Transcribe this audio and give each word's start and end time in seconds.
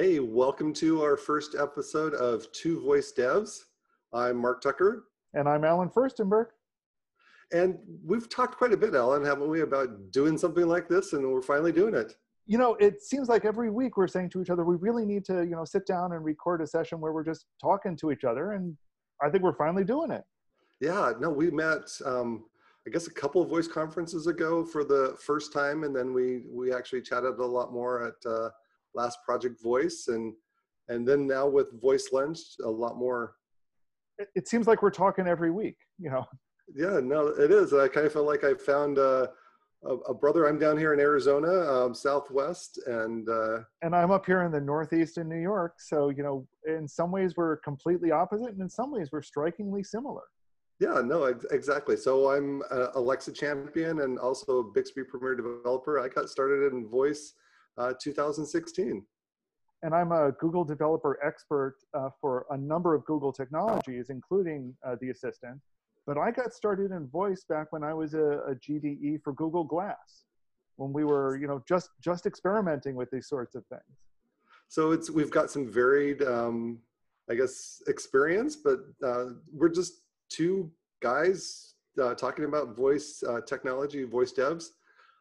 Hey, 0.00 0.18
welcome 0.18 0.72
to 0.76 1.02
our 1.02 1.14
first 1.14 1.54
episode 1.54 2.14
of 2.14 2.50
Two 2.52 2.80
Voice 2.80 3.12
Devs. 3.12 3.64
I'm 4.14 4.38
Mark 4.38 4.62
Tucker. 4.62 5.04
And 5.34 5.46
I'm 5.46 5.62
Allen 5.62 5.90
Firstenberg. 5.90 6.46
And 7.52 7.76
we've 8.02 8.26
talked 8.26 8.56
quite 8.56 8.72
a 8.72 8.78
bit, 8.78 8.94
Allen, 8.94 9.22
haven't 9.22 9.50
we, 9.50 9.60
about 9.60 10.10
doing 10.10 10.38
something 10.38 10.66
like 10.66 10.88
this, 10.88 11.12
and 11.12 11.30
we're 11.30 11.42
finally 11.42 11.70
doing 11.70 11.94
it. 11.94 12.14
You 12.46 12.56
know, 12.56 12.76
it 12.76 13.02
seems 13.02 13.28
like 13.28 13.44
every 13.44 13.68
week 13.70 13.98
we're 13.98 14.08
saying 14.08 14.30
to 14.30 14.40
each 14.40 14.48
other, 14.48 14.64
we 14.64 14.76
really 14.76 15.04
need 15.04 15.22
to, 15.26 15.42
you 15.42 15.54
know, 15.54 15.66
sit 15.66 15.84
down 15.86 16.12
and 16.14 16.24
record 16.24 16.62
a 16.62 16.66
session 16.66 16.98
where 16.98 17.12
we're 17.12 17.22
just 17.22 17.44
talking 17.60 17.94
to 17.96 18.10
each 18.10 18.24
other. 18.24 18.52
And 18.52 18.78
I 19.22 19.28
think 19.28 19.44
we're 19.44 19.52
finally 19.52 19.84
doing 19.84 20.12
it. 20.12 20.24
Yeah, 20.80 21.12
no, 21.20 21.28
we 21.28 21.50
met, 21.50 21.90
um, 22.06 22.46
I 22.86 22.90
guess, 22.90 23.06
a 23.06 23.12
couple 23.12 23.42
of 23.42 23.50
voice 23.50 23.68
conferences 23.68 24.28
ago 24.28 24.64
for 24.64 24.82
the 24.82 25.18
first 25.20 25.52
time, 25.52 25.84
and 25.84 25.94
then 25.94 26.14
we 26.14 26.44
we 26.50 26.72
actually 26.72 27.02
chatted 27.02 27.38
a 27.38 27.44
lot 27.44 27.70
more 27.70 28.02
at 28.02 28.30
uh, 28.30 28.48
last 28.94 29.18
Project 29.24 29.62
Voice, 29.62 30.06
and 30.08 30.34
and 30.88 31.06
then 31.06 31.26
now 31.26 31.46
with 31.46 31.80
Voice 31.80 32.10
Lunch, 32.12 32.38
a 32.64 32.68
lot 32.68 32.96
more. 32.96 33.34
It, 34.34 34.48
seems 34.48 34.66
like 34.66 34.82
we're 34.82 34.90
talking 34.90 35.26
every 35.26 35.50
week. 35.50 35.76
You 35.98 36.10
know. 36.10 36.26
Yeah, 36.74 37.00
no, 37.02 37.28
it 37.28 37.50
is. 37.50 37.72
I 37.72 37.88
kind 37.88 38.06
of 38.06 38.12
feel 38.12 38.26
like 38.26 38.44
I 38.44 38.54
found 38.54 38.98
uh, 38.98 39.28
a, 39.84 39.94
a, 39.94 40.14
brother. 40.14 40.46
I'm 40.46 40.58
down 40.58 40.76
here 40.76 40.92
in 40.92 41.00
Arizona, 41.00 41.48
um, 41.48 41.94
Southwest, 41.94 42.78
and 42.86 43.28
uh, 43.28 43.60
and 43.82 43.94
I'm 43.94 44.10
up 44.10 44.26
here 44.26 44.42
in 44.42 44.52
the 44.52 44.60
Northeast 44.60 45.18
in 45.18 45.28
New 45.28 45.40
York. 45.40 45.74
So 45.78 46.10
you 46.10 46.22
know, 46.22 46.46
in 46.66 46.86
some 46.86 47.10
ways 47.10 47.34
we're 47.36 47.56
completely 47.58 48.10
opposite, 48.10 48.50
and 48.50 48.60
in 48.60 48.68
some 48.68 48.92
ways 48.92 49.08
we're 49.10 49.22
strikingly 49.22 49.82
similar. 49.82 50.22
Yeah, 50.80 51.02
no, 51.04 51.24
ex- 51.24 51.44
exactly. 51.50 51.96
So 51.96 52.30
I'm 52.30 52.62
a 52.70 52.88
Alexa 52.94 53.32
champion 53.32 54.00
and 54.00 54.18
also 54.18 54.60
a 54.60 54.64
Bixby 54.64 55.04
Premier 55.04 55.34
developer. 55.34 56.00
I 56.00 56.08
got 56.08 56.30
started 56.30 56.72
in 56.72 56.88
voice 56.88 57.34
uh, 57.78 57.92
2016. 58.00 59.04
And 59.82 59.94
I'm 59.94 60.12
a 60.12 60.32
Google 60.32 60.64
developer 60.64 61.18
expert 61.24 61.76
uh, 61.94 62.10
for 62.20 62.46
a 62.50 62.56
number 62.56 62.94
of 62.94 63.04
Google 63.06 63.32
technologies, 63.32 64.10
including 64.10 64.74
uh, 64.86 64.96
the 65.00 65.10
Assistant. 65.10 65.58
But 66.06 66.18
I 66.18 66.30
got 66.30 66.52
started 66.52 66.90
in 66.90 67.06
voice 67.08 67.44
back 67.48 67.72
when 67.72 67.82
I 67.82 67.94
was 67.94 68.14
a, 68.14 68.40
a 68.48 68.54
GDE 68.54 69.22
for 69.22 69.32
Google 69.32 69.64
Glass, 69.64 70.24
when 70.76 70.92
we 70.92 71.04
were, 71.04 71.36
you 71.36 71.46
know, 71.46 71.62
just 71.68 71.90
just 72.02 72.26
experimenting 72.26 72.94
with 72.94 73.10
these 73.10 73.28
sorts 73.28 73.54
of 73.54 73.64
things. 73.66 73.98
So 74.68 74.92
it's 74.92 75.10
we've 75.10 75.30
got 75.30 75.50
some 75.50 75.70
varied, 75.70 76.22
um, 76.22 76.78
I 77.30 77.34
guess, 77.34 77.82
experience, 77.86 78.56
but 78.56 78.80
uh, 79.04 79.26
we're 79.52 79.68
just 79.68 80.02
two 80.30 80.70
guys 81.00 81.74
uh, 82.00 82.14
talking 82.14 82.44
about 82.44 82.76
voice 82.76 83.22
uh, 83.28 83.40
technology, 83.40 84.04
voice 84.04 84.32
devs. 84.32 84.70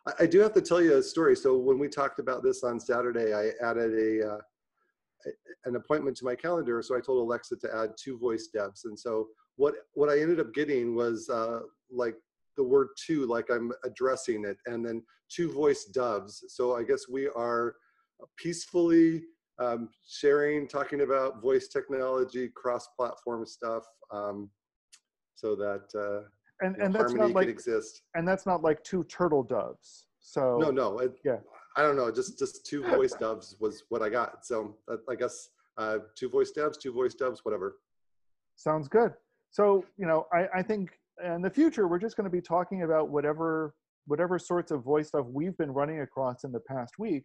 I, 0.08 0.12
I, 0.22 0.26
do 0.26 0.40
have 0.40 0.54
to 0.54 0.62
tell 0.62 0.82
you 0.82 0.98
a 0.98 1.04
story. 1.04 1.36
So 1.36 1.58
when 1.58 1.80
we 1.80 1.88
talked 1.88 2.20
about 2.20 2.44
this 2.44 2.64
on 2.64 2.80
Saturday, 2.80 3.34
I 3.34 3.52
added 3.66 3.94
a, 3.94 4.34
uh, 4.34 4.38
an 5.66 5.76
appointment 5.76 6.18
to 6.18 6.26
my 6.26 6.36
calendar. 6.36 6.82
So 6.82 6.98
I 6.98 7.02
told 7.02 7.22
Alexa 7.22 7.58
to 7.58 7.76
add 7.76 7.92
two 7.98 8.18
voice 8.18 8.50
devs. 8.56 8.86
And 8.86 8.98
so 8.98 9.28
what, 9.56 9.76
what 9.94 10.10
I 10.10 10.20
ended 10.20 10.40
up 10.40 10.54
getting 10.54 10.96
was 10.96 11.30
uh, 11.30 11.62
like 11.92 12.16
the 12.58 12.64
word 12.64 12.90
two, 12.98 13.26
like 13.26 13.50
I'm 13.50 13.72
addressing 13.84 14.46
it, 14.46 14.58
and 14.66 14.86
then 14.86 15.04
two 15.30 15.52
voice 15.52 15.86
doves. 15.86 16.44
So 16.48 16.76
I 16.76 16.84
guess 16.84 17.08
we 17.10 17.28
are 17.28 17.76
peacefully 18.38 19.24
um, 19.60 19.90
sharing, 20.08 20.68
talking 20.68 21.02
about 21.02 21.42
voice 21.42 21.68
technology, 21.68 22.50
cross-platform 22.56 23.46
stuff. 23.46 23.84
Um, 24.12 24.50
so 25.36 25.56
that 25.56 25.88
uh, 25.98 26.28
and 26.62 26.76
and 26.78 26.94
that's 26.94 27.14
not 27.14 27.32
like 27.32 27.48
exist. 27.48 28.02
And 28.16 28.28
that's 28.28 28.46
not 28.46 28.62
like 28.62 28.84
two 28.84 29.04
turtle 29.06 29.44
doves. 29.44 30.06
So 30.20 30.58
no, 30.60 30.72
no, 30.72 31.00
it, 31.00 31.14
yeah. 31.24 31.38
I 31.76 31.82
don't 31.82 31.96
know. 31.96 32.12
Just 32.12 32.38
just 32.38 32.66
two 32.66 32.84
voice 32.84 33.14
doves 33.20 33.56
was 33.60 33.84
what 33.90 34.02
I 34.02 34.10
got. 34.10 34.46
So 34.46 34.76
uh, 34.92 34.98
I 35.10 35.16
guess 35.16 35.50
uh, 35.78 36.00
two 36.16 36.30
voice 36.30 36.52
doves, 36.52 36.78
two 36.78 36.92
voice 36.92 37.14
doves, 37.14 37.44
whatever. 37.44 37.78
Sounds 38.56 38.88
good. 38.88 39.14
So 39.52 39.86
you 39.98 40.06
know, 40.06 40.28
I 40.34 40.48
I 40.56 40.64
think 40.64 40.92
in 41.24 41.42
the 41.42 41.50
future 41.50 41.88
we're 41.88 42.00
just 42.00 42.16
going 42.16 42.26
to 42.30 42.32
be 42.32 42.42
talking 42.42 42.84
about 42.84 43.10
whatever 43.10 43.74
whatever 44.06 44.40
sorts 44.40 44.72
of 44.72 44.84
voice 44.84 45.10
stuff 45.10 45.26
we've 45.28 45.58
been 45.58 45.72
running 45.72 46.02
across 46.02 46.44
in 46.44 46.52
the 46.52 46.60
past 46.60 46.98
week. 46.98 47.24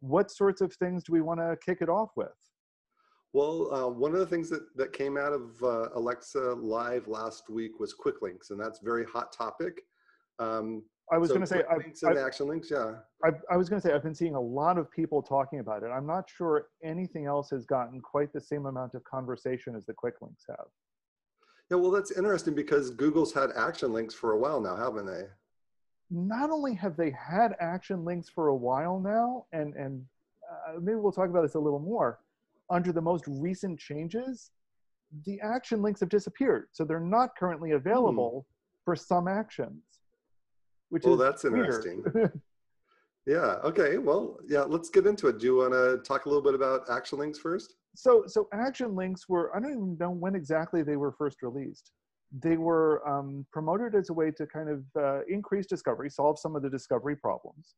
What 0.00 0.30
sorts 0.30 0.60
of 0.60 0.72
things 0.74 1.04
do 1.04 1.12
we 1.12 1.20
want 1.20 1.38
to 1.40 1.56
kick 1.64 1.78
it 1.80 1.88
off 1.88 2.10
with? 2.16 2.28
Well, 3.32 3.72
uh, 3.72 3.88
one 3.88 4.12
of 4.12 4.20
the 4.20 4.26
things 4.26 4.50
that, 4.50 4.76
that 4.76 4.92
came 4.92 5.16
out 5.16 5.32
of 5.32 5.62
uh, 5.62 5.88
Alexa 5.94 6.54
Live 6.54 7.08
last 7.08 7.48
week 7.48 7.80
was 7.80 7.94
quick 7.94 8.20
links, 8.20 8.50
and 8.50 8.60
that's 8.60 8.82
a 8.82 8.84
very 8.84 9.06
hot 9.06 9.32
topic. 9.32 9.82
Um, 10.38 10.82
I 11.10 11.18
was 11.18 11.30
so 11.30 11.36
going 11.36 11.46
to 11.46 11.46
say, 11.46 11.62
links 11.76 12.02
and 12.02 12.18
action 12.18 12.46
links, 12.46 12.70
yeah. 12.70 12.94
I, 13.24 13.30
I 13.50 13.56
was 13.56 13.68
going 13.68 13.80
to 13.80 13.86
say, 13.86 13.94
I've 13.94 14.02
been 14.02 14.14
seeing 14.14 14.34
a 14.34 14.40
lot 14.40 14.76
of 14.76 14.90
people 14.90 15.22
talking 15.22 15.60
about 15.60 15.82
it. 15.82 15.86
I'm 15.86 16.06
not 16.06 16.28
sure 16.28 16.68
anything 16.84 17.26
else 17.26 17.50
has 17.50 17.64
gotten 17.64 18.00
quite 18.00 18.32
the 18.32 18.40
same 18.40 18.66
amount 18.66 18.94
of 18.94 19.02
conversation 19.04 19.74
as 19.74 19.86
the 19.86 19.94
quick 19.94 20.14
links 20.20 20.44
have. 20.48 20.66
Yeah, 21.70 21.78
well, 21.78 21.90
that's 21.90 22.10
interesting 22.10 22.54
because 22.54 22.90
Google's 22.90 23.32
had 23.32 23.50
action 23.56 23.94
links 23.94 24.14
for 24.14 24.32
a 24.32 24.38
while 24.38 24.60
now, 24.60 24.76
haven't 24.76 25.06
they? 25.06 25.24
Not 26.10 26.50
only 26.50 26.74
have 26.74 26.98
they 26.98 27.10
had 27.10 27.56
action 27.60 28.04
links 28.04 28.28
for 28.28 28.48
a 28.48 28.54
while 28.54 29.00
now, 29.00 29.46
and 29.52 29.74
and 29.74 30.04
uh, 30.50 30.78
maybe 30.78 30.96
we'll 30.96 31.12
talk 31.12 31.30
about 31.30 31.40
this 31.40 31.54
a 31.54 31.58
little 31.58 31.78
more 31.78 32.18
under 32.72 32.92
the 32.92 33.00
most 33.00 33.24
recent 33.28 33.78
changes, 33.78 34.50
the 35.26 35.38
action 35.40 35.82
links 35.82 36.00
have 36.00 36.08
disappeared. 36.08 36.68
So 36.72 36.84
they're 36.84 36.98
not 36.98 37.36
currently 37.36 37.70
hmm. 37.70 37.76
available 37.76 38.46
hmm. 38.46 38.84
for 38.84 38.96
some 38.96 39.28
actions. 39.28 39.82
Which 40.88 41.04
well, 41.04 41.14
is 41.14 41.20
that's 41.20 41.44
weird. 41.44 41.66
interesting. 41.66 42.04
yeah. 43.26 43.56
Okay. 43.64 43.98
Well, 43.98 44.38
yeah. 44.46 44.62
Let's 44.62 44.90
get 44.90 45.06
into 45.06 45.28
it. 45.28 45.38
Do 45.38 45.46
you 45.46 45.56
want 45.56 45.72
to 45.72 45.98
talk 46.06 46.26
a 46.26 46.28
little 46.28 46.42
bit 46.42 46.54
about 46.54 46.90
action 46.90 47.18
links 47.18 47.38
first? 47.38 47.76
So, 47.94 48.24
so 48.26 48.48
action 48.52 48.94
links 48.94 49.28
were. 49.28 49.54
I 49.56 49.60
don't 49.60 49.70
even 49.70 49.96
know 49.98 50.10
when 50.10 50.34
exactly 50.34 50.82
they 50.82 50.96
were 50.96 51.12
first 51.12 51.42
released. 51.42 51.92
They 52.42 52.56
were 52.56 53.06
um, 53.08 53.46
promoted 53.52 53.94
as 53.94 54.10
a 54.10 54.12
way 54.12 54.30
to 54.32 54.46
kind 54.46 54.68
of 54.68 54.84
uh, 54.98 55.20
increase 55.28 55.66
discovery, 55.66 56.10
solve 56.10 56.38
some 56.38 56.56
of 56.56 56.62
the 56.62 56.70
discovery 56.70 57.16
problems, 57.16 57.74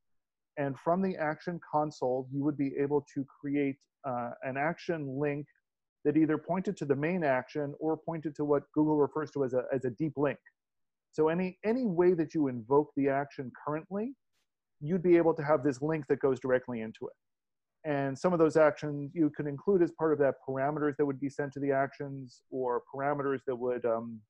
and 0.56 0.78
from 0.78 1.03
the 1.03 1.16
action 1.16 1.60
console, 1.70 2.28
you 2.32 2.42
would 2.44 2.56
be 2.56 2.72
able 2.78 3.04
to 3.15 3.25
create 3.41 3.76
uh, 4.06 4.31
an 4.42 4.56
action 4.56 5.19
link 5.19 5.47
that 6.04 6.16
either 6.16 6.37
pointed 6.37 6.76
to 6.76 6.84
the 6.84 6.94
main 6.94 7.25
action 7.25 7.75
or 7.81 7.97
pointed 7.97 8.34
to 8.37 8.44
what 8.44 8.62
Google 8.75 8.97
refers 8.97 9.31
to 9.32 9.44
as 9.44 9.54
a, 9.54 9.62
as 9.72 9.84
a 9.84 9.91
deep 9.91 10.12
link. 10.16 10.38
So 11.12 11.28
any, 11.28 11.59
any 11.64 11.87
way 11.87 12.12
that 12.14 12.34
you 12.34 12.48
invoke 12.48 12.91
the 12.97 13.09
action 13.09 13.50
currently, 13.66 14.14
you'd 14.81 15.03
be 15.03 15.16
able 15.16 15.34
to 15.34 15.43
have 15.43 15.64
this 15.64 15.81
link 15.81 16.04
that 16.09 16.20
goes 16.20 16.38
directly 16.41 16.82
into 16.82 17.06
it. 17.06 17.88
And 17.88 18.19
some 18.19 18.32
of 18.32 18.38
those 18.38 18.56
actions 18.56 19.10
you 19.14 19.31
could 19.37 19.47
include 19.47 19.82
as 19.82 19.93
part 19.93 20.12
of 20.12 20.19
that 20.19 20.34
parameters 20.48 20.97
that 20.97 21.06
would 21.06 21.20
be 21.20 21.28
sent 21.28 21.53
to 21.53 21.60
the 21.60 21.70
actions 21.70 22.43
or 22.50 22.82
parameters 22.94 23.41
that 23.47 23.56
would 23.56 23.84
um, 23.84 24.20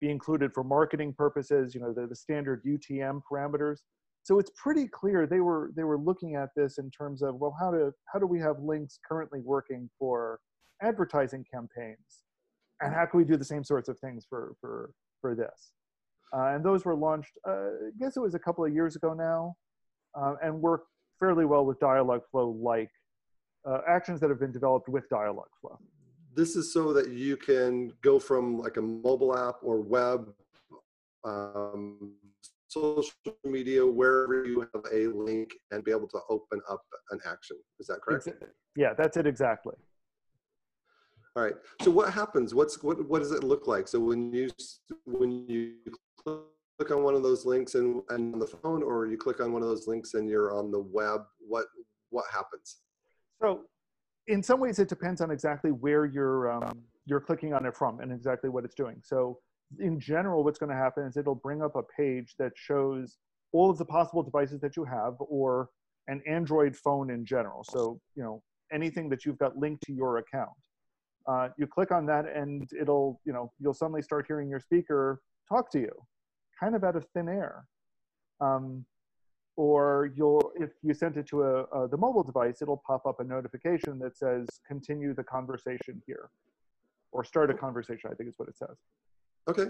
be 0.00 0.10
included 0.10 0.52
for 0.54 0.62
marketing 0.62 1.12
purposes, 1.16 1.74
you 1.74 1.80
know, 1.80 1.92
the, 1.92 2.06
the 2.06 2.14
standard 2.14 2.62
UTM 2.64 3.20
parameters. 3.30 3.78
So 4.28 4.38
it's 4.38 4.50
pretty 4.56 4.86
clear 4.86 5.26
they 5.26 5.40
were 5.40 5.72
they 5.74 5.84
were 5.84 5.96
looking 5.96 6.36
at 6.36 6.50
this 6.54 6.76
in 6.76 6.90
terms 6.90 7.22
of 7.22 7.36
well 7.36 7.56
how 7.58 7.70
do 7.70 7.90
how 8.12 8.18
do 8.18 8.26
we 8.26 8.38
have 8.40 8.60
links 8.60 8.98
currently 9.08 9.40
working 9.40 9.88
for 9.98 10.38
advertising 10.82 11.46
campaigns, 11.50 12.24
and 12.82 12.94
how 12.94 13.06
can 13.06 13.16
we 13.16 13.24
do 13.24 13.38
the 13.38 13.44
same 13.52 13.64
sorts 13.64 13.88
of 13.88 13.98
things 14.00 14.26
for 14.28 14.54
for 14.60 14.92
for 15.22 15.34
this? 15.34 15.72
Uh, 16.36 16.48
and 16.48 16.62
those 16.62 16.84
were 16.84 16.94
launched. 16.94 17.32
Uh, 17.48 17.52
I 17.52 17.90
guess 17.98 18.18
it 18.18 18.20
was 18.20 18.34
a 18.34 18.38
couple 18.38 18.66
of 18.66 18.74
years 18.74 18.96
ago 18.96 19.14
now, 19.14 19.56
uh, 20.14 20.34
and 20.42 20.60
work 20.60 20.82
fairly 21.18 21.46
well 21.46 21.64
with 21.64 21.80
Dialogflow 21.80 22.62
like 22.62 22.90
uh, 23.66 23.78
actions 23.88 24.20
that 24.20 24.28
have 24.28 24.38
been 24.38 24.52
developed 24.52 24.90
with 24.90 25.08
Dialogflow. 25.08 25.78
This 26.34 26.54
is 26.54 26.70
so 26.70 26.92
that 26.92 27.08
you 27.08 27.38
can 27.38 27.94
go 28.02 28.18
from 28.18 28.58
like 28.58 28.76
a 28.76 28.82
mobile 28.82 29.34
app 29.34 29.56
or 29.62 29.80
web 29.80 30.34
um, 31.24 32.12
social 32.68 33.12
media 33.44 33.84
wherever 33.84 34.44
you 34.44 34.60
have 34.60 34.84
a 34.92 35.06
link 35.08 35.54
and 35.70 35.82
be 35.84 35.90
able 35.90 36.08
to 36.08 36.20
open 36.28 36.60
up 36.70 36.82
an 37.10 37.18
action. 37.26 37.56
Is 37.80 37.86
that 37.88 38.00
correct? 38.02 38.28
Yeah, 38.76 38.94
that's 38.96 39.16
it 39.16 39.26
exactly. 39.26 39.74
All 41.36 41.42
right. 41.42 41.54
So 41.82 41.90
what 41.90 42.12
happens? 42.12 42.54
What's 42.54 42.82
what? 42.82 43.08
What 43.08 43.20
does 43.20 43.32
it 43.32 43.44
look 43.44 43.66
like? 43.66 43.88
So 43.88 44.00
when 44.00 44.32
you 44.32 44.50
when 45.04 45.46
you 45.48 45.74
click 46.24 46.90
on 46.90 47.02
one 47.02 47.14
of 47.14 47.22
those 47.22 47.44
links 47.44 47.74
and, 47.74 48.02
and 48.08 48.34
on 48.34 48.40
the 48.40 48.46
phone, 48.46 48.82
or 48.82 49.06
you 49.06 49.16
click 49.16 49.40
on 49.40 49.52
one 49.52 49.62
of 49.62 49.68
those 49.68 49.86
links 49.86 50.14
and 50.14 50.28
you're 50.28 50.56
on 50.56 50.70
the 50.70 50.80
web, 50.80 51.22
what 51.38 51.66
what 52.10 52.24
happens? 52.32 52.78
So, 53.40 53.62
in 54.26 54.42
some 54.42 54.58
ways, 54.60 54.78
it 54.78 54.88
depends 54.88 55.20
on 55.20 55.30
exactly 55.30 55.70
where 55.70 56.06
you're 56.06 56.50
um, 56.50 56.82
you're 57.06 57.20
clicking 57.20 57.54
on 57.54 57.64
it 57.66 57.76
from 57.76 58.00
and 58.00 58.12
exactly 58.12 58.50
what 58.50 58.64
it's 58.64 58.74
doing. 58.74 59.00
So 59.02 59.38
in 59.78 60.00
general, 60.00 60.44
what's 60.44 60.58
going 60.58 60.70
to 60.70 60.76
happen 60.76 61.04
is 61.04 61.16
it'll 61.16 61.34
bring 61.34 61.62
up 61.62 61.76
a 61.76 61.82
page 61.96 62.34
that 62.38 62.52
shows 62.54 63.18
all 63.52 63.70
of 63.70 63.78
the 63.78 63.84
possible 63.84 64.22
devices 64.22 64.60
that 64.60 64.76
you 64.76 64.84
have 64.84 65.14
or 65.18 65.68
an 66.06 66.22
Android 66.26 66.74
phone 66.76 67.10
in 67.10 67.24
general. 67.24 67.64
So, 67.64 68.00
you 68.14 68.22
know, 68.22 68.42
anything 68.72 69.08
that 69.10 69.24
you've 69.24 69.38
got 69.38 69.56
linked 69.56 69.82
to 69.84 69.92
your 69.92 70.18
account. 70.18 70.50
Uh, 71.26 71.48
you 71.58 71.66
click 71.66 71.92
on 71.92 72.06
that 72.06 72.24
and 72.26 72.68
it'll, 72.80 73.20
you 73.24 73.32
know, 73.32 73.52
you'll 73.58 73.74
suddenly 73.74 74.00
start 74.00 74.24
hearing 74.26 74.48
your 74.48 74.60
speaker 74.60 75.20
talk 75.48 75.70
to 75.72 75.78
you, 75.78 75.92
kind 76.58 76.74
of 76.74 76.84
out 76.84 76.96
of 76.96 77.06
thin 77.14 77.28
air. 77.28 77.64
Um, 78.40 78.84
or 79.58 80.12
you'll 80.14 80.52
if 80.54 80.70
you 80.82 80.94
sent 80.94 81.16
it 81.16 81.26
to 81.26 81.42
a, 81.42 81.64
a, 81.64 81.88
the 81.88 81.96
mobile 81.96 82.22
device 82.22 82.62
it'll 82.62 82.80
pop 82.86 83.04
up 83.04 83.18
a 83.18 83.24
notification 83.24 83.98
that 83.98 84.16
says 84.16 84.46
continue 84.66 85.12
the 85.12 85.24
conversation 85.24 86.00
here 86.06 86.30
or 87.10 87.24
start 87.24 87.50
a 87.50 87.54
conversation 87.54 88.08
i 88.10 88.14
think 88.14 88.28
is 88.28 88.36
what 88.38 88.48
it 88.48 88.56
says 88.56 88.76
okay 89.48 89.66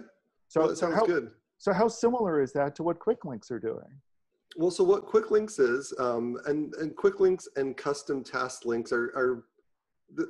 so 0.49 0.61
well, 0.61 0.69
that 0.69 0.77
sounds 0.77 0.95
how, 0.95 1.07
good 1.07 1.31
so 1.59 1.73
how 1.73 1.89
similar 1.89 2.41
is 2.41 2.53
that 2.53 2.75
to 2.75 2.83
what 2.83 2.99
quick 2.99 3.25
links 3.25 3.51
are 3.51 3.59
doing 3.59 4.01
well 4.57 4.71
so 4.71 4.83
what 4.83 5.07
quick 5.07 5.31
links 5.31 5.59
is 5.59 5.93
um, 5.99 6.39
and 6.47 6.75
and 6.75 6.97
quick 6.97 7.21
links 7.21 7.49
and 7.57 7.77
custom 7.77 8.23
task 8.25 8.65
links 8.65 8.93
are, 8.93 9.13
are 9.17 9.45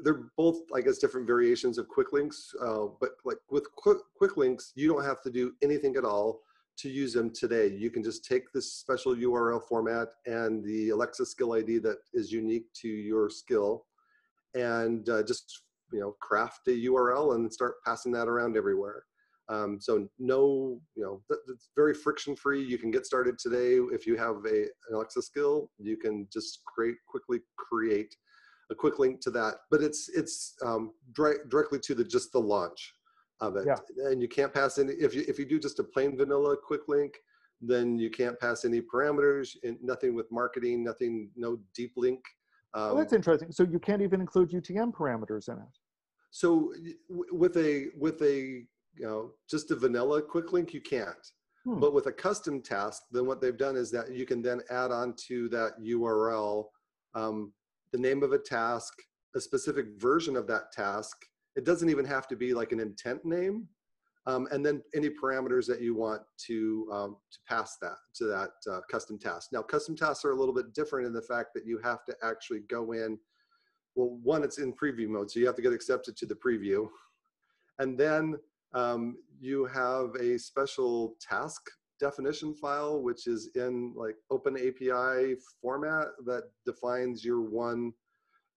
they're 0.03 0.31
both 0.37 0.61
i 0.75 0.81
guess 0.81 0.99
different 0.99 1.27
variations 1.27 1.79
of 1.79 1.89
quick 1.89 2.13
links 2.13 2.53
uh, 2.63 2.87
but 3.01 3.11
like 3.25 3.39
with 3.51 3.65
quick, 3.77 3.99
quick 4.17 4.37
links 4.37 4.73
you 4.75 4.89
don't 4.89 5.05
have 5.05 5.23
to 5.23 5.31
do 5.31 5.53
anything 5.63 5.97
at 5.97 6.05
all 6.05 6.41
to 6.79 6.89
use 6.89 7.13
them 7.13 7.31
today. 7.31 7.69
You 7.69 7.91
can 7.91 8.03
just 8.03 8.25
take 8.25 8.53
this 8.53 8.73
special 8.73 9.15
URL 9.15 9.63
format 9.69 10.09
and 10.27 10.65
the 10.65 10.91
Alexa 10.91 11.27
skill 11.27 11.53
ID 11.55 11.79
that 11.79 11.99
is 12.15 12.33
unique 12.33 12.73
to 12.75 12.89
your 12.89 13.29
skill 13.29 13.85
and 14.55 15.09
uh, 15.09 15.23
just 15.25 15.63
you 15.93 16.01
know 16.01 16.15
craft 16.21 16.69
a 16.69 16.71
URL 16.71 17.35
and 17.35 17.53
start 17.53 17.75
passing 17.85 18.13
that 18.13 18.29
around 18.29 18.57
everywhere. 18.57 19.05
Um, 19.51 19.79
so 19.81 20.07
no, 20.19 20.79
you 20.95 21.03
know, 21.03 21.23
it's 21.49 21.71
very 21.75 21.95
friction 21.95 22.37
free. 22.37 22.63
You 22.63 22.79
can 22.79 22.91
get 22.91 23.07
started 23.07 23.39
today. 23.39 23.77
If 23.93 24.07
you 24.07 24.17
have 24.17 24.37
a, 24.47 24.63
an 24.65 24.95
Alexa 24.95 25.23
skill, 25.23 25.71
you 25.79 25.97
can 25.97 26.29
just 26.33 26.61
create 26.67 26.97
quickly 27.09 27.41
create 27.57 28.15
a 28.71 28.75
quick 28.75 28.99
link 28.99 29.21
to 29.23 29.31
that. 29.31 29.57
But 29.71 29.83
it's 29.83 30.11
it's 30.11 30.55
um, 30.65 30.93
directly 31.15 31.79
to 31.81 31.95
the 31.95 32.05
just 32.05 32.33
the 32.33 32.41
launch 32.41 32.93
of 33.41 33.57
it. 33.57 33.67
Yeah. 33.67 34.11
And 34.11 34.21
you 34.21 34.29
can't 34.29 34.53
pass 34.53 34.79
any, 34.79 34.93
if 34.95 35.15
you, 35.15 35.25
if 35.29 35.39
you 35.39 35.45
do 35.45 35.59
just 35.59 35.79
a 35.79 35.85
plain 35.85 36.17
vanilla 36.17 36.57
quick 36.57 36.83
link, 36.89 37.15
then 37.61 37.99
you 37.99 38.11
can't 38.11 38.39
pass 38.39 38.65
any 38.65 38.81
parameters 38.81 39.57
and 39.63 39.77
nothing 39.83 40.15
with 40.15 40.27
marketing, 40.31 40.85
nothing, 40.85 41.31
no 41.37 41.59
deep 41.75 41.93
link. 41.97 42.21
Um, 42.75 42.89
well, 42.89 42.97
that's 42.97 43.13
interesting. 43.13 43.51
So 43.51 43.65
you 43.65 43.79
can't 43.79 44.03
even 44.03 44.21
include 44.21 44.51
UTM 44.51 44.93
parameters 44.93 45.49
in 45.49 45.55
it. 45.55 45.79
So 46.31 46.73
with 47.09 47.57
a, 47.57 47.87
with 47.97 48.21
a, 48.23 48.65
you 48.99 49.07
know, 49.07 49.31
just 49.49 49.71
a 49.71 49.77
vanilla 49.77 50.21
quick 50.23 50.53
link, 50.53 50.73
you 50.73 50.81
can't. 50.81 51.33
Hmm. 51.65 51.81
But 51.81 51.95
with 51.95 52.07
a 52.07 52.13
custom 52.13 52.63
task, 52.63 53.03
then 53.11 53.27
what 53.27 53.41
they've 53.41 53.57
done 53.57 53.77
is 53.77 53.91
that 53.93 54.13
you 54.13 54.27
can 54.27 54.43
then 54.43 54.61
add 54.71 54.91
on 54.91 55.15
to 55.29 55.49
that 55.51 55.73
URL 55.81 56.67
um, 57.15 57.53
the 57.93 57.99
name 57.99 58.23
of 58.23 58.33
a 58.33 58.39
task, 58.39 58.95
a 59.35 59.41
specific 59.41 59.87
version 59.99 60.37
of 60.37 60.47
that 60.47 60.73
task, 60.73 61.17
it 61.57 61.65
doesn't 61.65 61.89
even 61.89 62.05
have 62.05 62.29
to 62.29 62.37
be 62.37 62.55
like 62.55 62.73
an 62.73 62.81
intent 62.81 63.25
name. 63.25 63.67
Um, 64.27 64.47
and 64.51 64.65
then 64.65 64.83
any 64.95 65.09
parameters 65.09 65.67
that 65.69 65.81
you 65.81 65.95
want 65.95 66.21
to 66.47 66.89
um, 66.93 67.17
to 67.33 67.39
pass 67.49 67.79
that 67.81 67.97
to 68.17 68.25
that 68.25 68.51
uh, 68.71 68.81
custom 68.91 69.19
task. 69.19 69.51
Now, 69.53 69.63
custom 69.63 69.97
tasks 69.97 70.25
are 70.25 70.33
a 70.33 70.37
little 70.37 70.53
bit 70.53 70.75
different 70.75 71.07
in 71.07 71.15
the 71.15 71.23
fact 71.23 71.55
that 71.55 71.65
you 71.67 71.81
have 71.83 72.05
to 72.05 72.15
actually 72.23 72.61
go 72.69 72.93
in. 72.93 73.19
Well, 73.95 74.19
one, 74.23 74.45
it's 74.45 74.59
in 74.59 74.75
preview 74.75 75.09
mode, 75.09 75.31
so 75.31 75.41
you 75.41 75.47
have 75.47 75.55
to 75.57 75.63
get 75.63 75.73
accepted 75.73 76.15
to 76.19 76.27
the 76.27 76.35
preview, 76.35 76.89
and 77.79 77.99
then 77.99 78.37
um, 78.75 79.17
you 79.41 79.67
have 79.67 80.15
a 80.21 80.39
special 80.39 81.15
task 81.21 81.63
definition 82.01 82.55
file, 82.55 83.03
which 83.03 83.27
is 83.27 83.51
in 83.55 83.93
like 83.97 84.17
Open 84.31 84.57
API 84.57 85.35
format 85.61 86.09
that 86.27 86.45
defines 86.65 87.25
your 87.25 87.41
one 87.41 87.93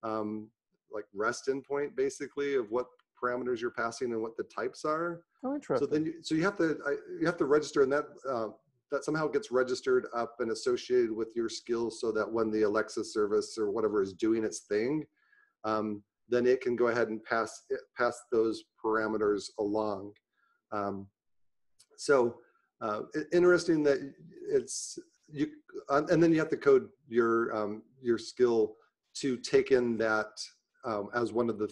um, 0.03 0.49
like 0.91 1.05
REST 1.13 1.47
endpoint 1.47 1.95
basically 1.95 2.55
of 2.55 2.69
what 2.69 2.87
parameters 3.21 3.61
you're 3.61 3.71
passing 3.71 4.11
and 4.13 4.21
what 4.21 4.35
the 4.37 4.43
types 4.43 4.83
are. 4.85 5.21
Oh, 5.43 5.55
interesting. 5.55 5.87
So 5.87 5.93
then 5.93 6.05
you, 6.05 6.13
so 6.21 6.35
you 6.35 6.43
have 6.43 6.57
to 6.57 6.77
you 7.19 7.25
have 7.25 7.37
to 7.37 7.45
register 7.45 7.83
and 7.83 7.91
that 7.91 8.05
uh, 8.29 8.47
that 8.91 9.05
somehow 9.05 9.27
gets 9.27 9.51
registered 9.51 10.07
up 10.13 10.35
and 10.39 10.51
associated 10.51 11.11
with 11.11 11.31
your 11.35 11.49
skills 11.49 12.01
so 12.01 12.11
that 12.11 12.29
when 12.29 12.51
the 12.51 12.63
Alexa 12.63 13.05
service 13.05 13.57
or 13.57 13.71
whatever 13.71 14.01
is 14.01 14.13
doing 14.13 14.43
its 14.43 14.59
thing, 14.61 15.05
um, 15.63 16.03
then 16.31 16.47
it 16.47 16.61
can 16.61 16.75
go 16.75 16.87
ahead 16.87 17.09
and 17.09 17.23
pass 17.23 17.63
pass 17.97 18.19
those 18.31 18.63
parameters 18.83 19.49
along. 19.59 20.13
Um, 20.71 21.07
so 21.97 22.37
uh, 22.81 23.01
interesting 23.31 23.83
that 23.83 23.99
it's 24.49 24.97
you, 25.27 25.47
and 25.89 26.21
then 26.23 26.31
you 26.31 26.39
have 26.39 26.49
to 26.49 26.57
code 26.57 26.87
your 27.07 27.55
um, 27.55 27.83
your 28.01 28.17
skill 28.17 28.75
to 29.15 29.37
take 29.37 29.71
in 29.71 29.97
that 29.97 30.31
um, 30.85 31.09
as 31.13 31.33
one 31.33 31.49
of 31.49 31.59
the 31.59 31.69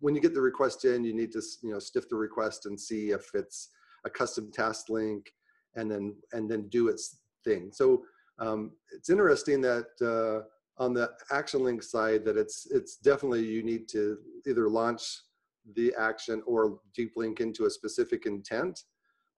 when 0.00 0.14
you 0.14 0.20
get 0.20 0.34
the 0.34 0.40
request 0.40 0.84
in, 0.84 1.04
you 1.04 1.14
need 1.14 1.32
to 1.32 1.42
you 1.62 1.72
know 1.72 1.78
stiff 1.78 2.08
the 2.08 2.16
request 2.16 2.66
and 2.66 2.78
see 2.78 3.10
if 3.10 3.30
it's 3.34 3.70
a 4.04 4.10
custom 4.10 4.50
task 4.52 4.88
link, 4.88 5.32
and 5.76 5.90
then 5.90 6.14
and 6.32 6.50
then 6.50 6.68
do 6.68 6.88
its 6.88 7.18
thing. 7.44 7.70
So 7.72 8.02
um, 8.38 8.72
it's 8.94 9.10
interesting 9.10 9.60
that 9.62 9.86
uh, 10.00 10.46
on 10.78 10.94
the 10.94 11.10
action 11.30 11.62
link 11.62 11.82
side 11.82 12.24
that 12.24 12.36
it's 12.36 12.66
it's 12.70 12.96
definitely 12.96 13.44
you 13.44 13.62
need 13.62 13.88
to 13.88 14.18
either 14.46 14.68
launch 14.68 15.02
the 15.74 15.94
action 15.98 16.42
or 16.46 16.80
deep 16.94 17.12
link 17.16 17.40
into 17.40 17.66
a 17.66 17.70
specific 17.70 18.26
intent. 18.26 18.80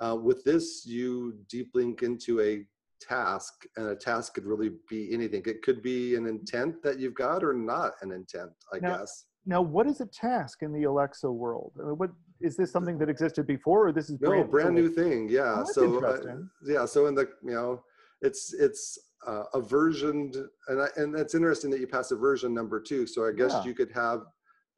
Uh, 0.00 0.16
with 0.20 0.42
this, 0.44 0.84
you 0.86 1.34
deep 1.48 1.70
link 1.74 2.02
into 2.02 2.40
a 2.40 2.64
task, 3.00 3.66
and 3.76 3.88
a 3.88 3.96
task 3.96 4.34
could 4.34 4.46
really 4.46 4.70
be 4.88 5.12
anything. 5.12 5.42
It 5.46 5.62
could 5.62 5.82
be 5.82 6.14
an 6.16 6.26
intent 6.26 6.82
that 6.82 6.98
you've 6.98 7.14
got 7.14 7.44
or 7.44 7.52
not 7.52 7.92
an 8.02 8.10
intent, 8.10 8.50
I 8.72 8.78
now, 8.78 8.98
guess. 8.98 9.26
Now, 9.46 9.60
what 9.60 9.86
is 9.86 10.00
a 10.00 10.06
task 10.06 10.62
in 10.62 10.72
the 10.72 10.84
Alexa 10.84 11.30
world? 11.30 11.72
I 11.78 11.86
mean, 11.86 11.98
what 11.98 12.10
is 12.40 12.56
this 12.56 12.72
something 12.72 12.98
that 12.98 13.08
existed 13.08 13.46
before, 13.46 13.88
or 13.88 13.92
this 13.92 14.10
is 14.10 14.20
no 14.20 14.30
brand, 14.30 14.50
brand 14.50 14.74
new 14.74 14.88
thing? 14.88 15.28
Yeah. 15.28 15.56
Oh, 15.58 15.72
so 15.72 16.04
uh, 16.04 16.36
yeah. 16.64 16.84
So 16.86 17.06
in 17.06 17.14
the 17.14 17.28
you 17.44 17.52
know, 17.52 17.82
it's 18.22 18.54
it's 18.54 18.98
uh, 19.26 19.44
a 19.54 19.60
versioned, 19.60 20.36
and 20.68 20.82
I, 20.82 20.88
and 20.96 21.14
it's 21.16 21.34
interesting 21.34 21.70
that 21.70 21.80
you 21.80 21.86
pass 21.86 22.10
a 22.10 22.16
version 22.16 22.52
number 22.54 22.80
two. 22.80 23.06
So 23.06 23.26
I 23.26 23.32
guess 23.32 23.52
yeah. 23.52 23.64
you 23.64 23.74
could 23.74 23.90
have 23.92 24.24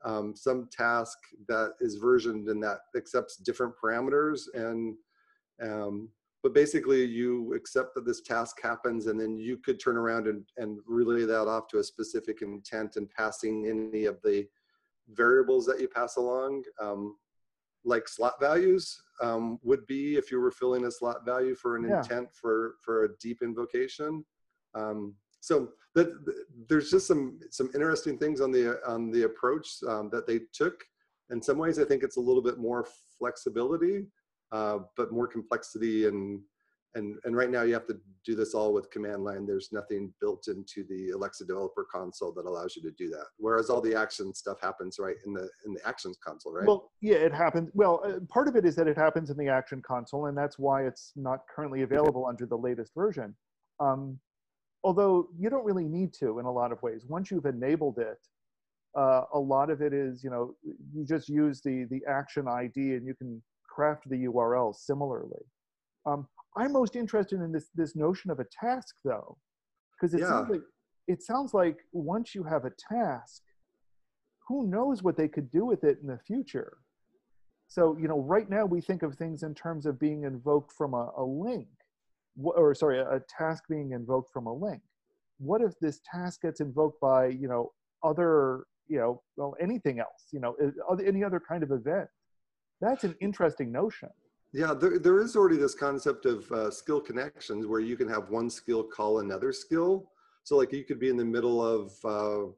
um, 0.04 0.34
some 0.36 0.68
task 0.70 1.18
that 1.48 1.72
is 1.80 1.96
versioned 1.96 2.48
and 2.48 2.62
that 2.62 2.78
accepts 2.96 3.36
different 3.36 3.74
parameters 3.82 4.42
and 4.54 4.96
um, 5.62 6.08
but 6.42 6.54
basically 6.54 7.04
you 7.04 7.54
accept 7.54 7.94
that 7.94 8.06
this 8.06 8.20
task 8.20 8.62
happens 8.62 9.06
and 9.06 9.18
then 9.18 9.36
you 9.36 9.56
could 9.56 9.80
turn 9.80 9.96
around 9.96 10.28
and, 10.28 10.44
and 10.58 10.78
relay 10.86 11.24
that 11.24 11.48
off 11.48 11.66
to 11.68 11.78
a 11.78 11.84
specific 11.84 12.42
intent 12.42 12.96
and 12.96 13.10
passing 13.10 13.66
any 13.66 14.04
of 14.04 14.18
the 14.22 14.46
variables 15.08 15.66
that 15.66 15.80
you 15.80 15.88
pass 15.88 16.16
along 16.16 16.62
um, 16.80 17.16
like 17.84 18.06
slot 18.06 18.34
values 18.40 19.00
um, 19.22 19.58
would 19.62 19.84
be 19.86 20.16
if 20.16 20.30
you 20.30 20.40
were 20.40 20.50
filling 20.50 20.84
a 20.84 20.90
slot 20.90 21.24
value 21.24 21.54
for 21.56 21.76
an 21.76 21.88
yeah. 21.88 21.98
intent 21.98 22.28
for 22.32 22.74
for 22.84 23.04
a 23.04 23.16
deep 23.18 23.38
invocation 23.42 24.24
um, 24.76 25.14
so 25.40 25.70
there's 26.68 26.90
just 26.90 27.06
some 27.06 27.38
some 27.50 27.70
interesting 27.74 28.18
things 28.18 28.40
on 28.40 28.52
the 28.52 28.78
on 28.86 29.10
the 29.10 29.22
approach 29.22 29.68
um, 29.88 30.10
that 30.12 30.26
they 30.26 30.40
took. 30.52 30.84
In 31.30 31.42
some 31.42 31.58
ways 31.58 31.80
i 31.80 31.84
think 31.84 32.04
it's 32.04 32.18
a 32.18 32.20
little 32.20 32.42
bit 32.42 32.58
more 32.58 32.86
flexibility 33.18 34.06
uh, 34.52 34.78
but 34.96 35.12
more 35.12 35.26
complexity 35.26 36.06
and 36.06 36.40
and 36.94 37.18
and 37.24 37.36
right 37.36 37.50
now 37.50 37.62
you 37.62 37.74
have 37.74 37.86
to 37.86 37.98
do 38.24 38.34
this 38.34 38.54
all 38.54 38.72
with 38.72 38.90
command 38.90 39.22
line. 39.22 39.46
There's 39.46 39.70
nothing 39.70 40.12
built 40.20 40.48
into 40.48 40.84
the 40.88 41.10
alexa 41.10 41.44
developer 41.44 41.86
console 41.92 42.32
that 42.32 42.46
allows 42.46 42.74
you 42.74 42.82
to 42.82 42.90
do 42.92 43.08
that. 43.10 43.26
Whereas 43.38 43.68
all 43.70 43.80
the 43.80 43.94
action 43.94 44.32
stuff 44.32 44.58
happens 44.62 44.98
right 44.98 45.16
in 45.26 45.32
the 45.32 45.48
in 45.66 45.74
the 45.74 45.86
actions 45.86 46.16
console 46.24 46.52
right? 46.52 46.66
Well 46.66 46.90
yeah 47.00 47.16
it 47.16 47.34
happens. 47.34 47.70
Well 47.74 48.02
uh, 48.04 48.20
part 48.28 48.48
of 48.48 48.56
it 48.56 48.64
is 48.64 48.76
that 48.76 48.88
it 48.88 48.96
happens 48.96 49.30
in 49.30 49.36
the 49.36 49.48
action 49.48 49.82
console 49.86 50.26
and 50.26 50.36
that's 50.36 50.58
why 50.58 50.86
it's 50.86 51.12
not 51.16 51.40
currently 51.54 51.82
available 51.82 52.26
under 52.26 52.46
the 52.46 52.56
latest 52.56 52.92
version. 52.94 53.34
Um, 53.78 54.18
although 54.86 55.28
you 55.38 55.50
don't 55.50 55.66
really 55.70 55.88
need 55.98 56.12
to 56.12 56.38
in 56.38 56.46
a 56.46 56.52
lot 56.60 56.70
of 56.72 56.82
ways 56.82 57.04
once 57.08 57.30
you've 57.30 57.50
enabled 57.56 57.98
it 57.98 58.20
uh, 58.96 59.22
a 59.34 59.38
lot 59.38 59.68
of 59.68 59.82
it 59.82 59.92
is 59.92 60.24
you 60.24 60.30
know 60.30 60.54
you 60.94 61.04
just 61.04 61.28
use 61.28 61.60
the 61.60 61.84
the 61.90 62.00
action 62.08 62.48
id 62.48 62.76
and 62.76 63.06
you 63.06 63.14
can 63.14 63.42
craft 63.76 64.08
the 64.08 64.24
URL 64.24 64.74
similarly. 64.74 65.44
Um, 66.06 66.26
I'm 66.56 66.72
most 66.72 66.96
interested 66.96 67.40
in 67.40 67.52
this 67.52 67.68
this 67.74 67.94
notion 67.94 68.30
of 68.30 68.40
a 68.40 68.46
task 68.60 68.96
though, 69.04 69.36
because 69.92 70.14
it 70.14 70.20
yeah. 70.20 70.28
sounds 70.28 70.50
like 70.50 70.62
it 71.06 71.22
sounds 71.22 71.52
like 71.52 71.78
once 71.92 72.34
you 72.34 72.42
have 72.44 72.64
a 72.64 72.72
task, 72.92 73.42
who 74.48 74.66
knows 74.66 75.02
what 75.02 75.16
they 75.16 75.28
could 75.28 75.50
do 75.50 75.66
with 75.66 75.84
it 75.84 75.98
in 76.00 76.08
the 76.08 76.18
future. 76.26 76.78
So 77.68 77.96
you 78.00 78.08
know, 78.08 78.20
right 78.20 78.48
now 78.48 78.64
we 78.64 78.80
think 78.80 79.02
of 79.02 79.14
things 79.14 79.42
in 79.42 79.54
terms 79.54 79.84
of 79.84 80.00
being 80.00 80.24
invoked 80.24 80.72
from 80.72 80.94
a, 80.94 81.10
a 81.18 81.24
link, 81.24 81.68
or 82.42 82.74
sorry, 82.74 83.00
a, 83.00 83.20
task 83.28 83.64
being 83.68 83.92
invoked 83.92 84.32
from 84.32 84.46
a 84.46 84.52
link. 84.52 84.82
What 85.38 85.62
if 85.62 85.78
this 85.80 86.00
task 86.10 86.42
gets 86.42 86.60
invoked 86.60 87.00
by 87.00 87.28
you 87.28 87.48
know 87.48 87.72
other 88.02 88.64
you 88.88 88.98
know 88.98 89.22
well 89.36 89.56
anything 89.60 89.98
else 89.98 90.28
you 90.32 90.40
know 90.40 90.54
any 91.04 91.24
other 91.24 91.40
kind 91.40 91.62
of 91.62 91.72
event 91.72 92.08
that's 92.80 93.04
an 93.04 93.14
interesting 93.20 93.72
notion. 93.72 94.10
Yeah, 94.52 94.74
there, 94.74 94.98
there 94.98 95.20
is 95.20 95.36
already 95.36 95.56
this 95.56 95.74
concept 95.74 96.26
of 96.26 96.50
uh, 96.52 96.70
skill 96.70 97.00
connections 97.00 97.66
where 97.66 97.80
you 97.80 97.96
can 97.96 98.08
have 98.08 98.30
one 98.30 98.48
skill 98.48 98.84
call 98.84 99.20
another 99.20 99.52
skill. 99.52 100.10
So 100.44 100.56
like 100.56 100.72
you 100.72 100.84
could 100.84 101.00
be 101.00 101.08
in 101.08 101.16
the 101.16 101.24
middle 101.24 101.64
of, 101.64 101.92
uh, 102.04 102.50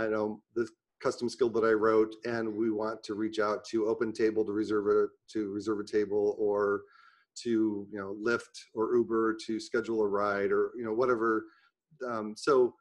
I 0.00 0.08
know, 0.08 0.42
the 0.54 0.68
custom 1.00 1.28
skill 1.28 1.50
that 1.50 1.64
I 1.64 1.72
wrote 1.72 2.14
and 2.24 2.54
we 2.54 2.70
want 2.70 3.02
to 3.04 3.14
reach 3.14 3.38
out 3.38 3.64
to 3.66 3.84
OpenTable 3.84 4.46
to 4.46 4.52
reserve 4.52 4.86
a, 4.86 5.06
to 5.32 5.52
reserve 5.52 5.80
a 5.80 5.84
table 5.84 6.34
or 6.38 6.82
to 7.42 7.86
you 7.90 7.98
know 7.98 8.16
Lyft 8.24 8.64
or 8.74 8.94
Uber 8.96 9.36
to 9.46 9.60
schedule 9.60 10.02
a 10.02 10.06
ride 10.06 10.52
or 10.52 10.72
you 10.76 10.84
know 10.84 10.92
whatever. 10.92 11.44
Um, 12.06 12.34
so 12.36 12.74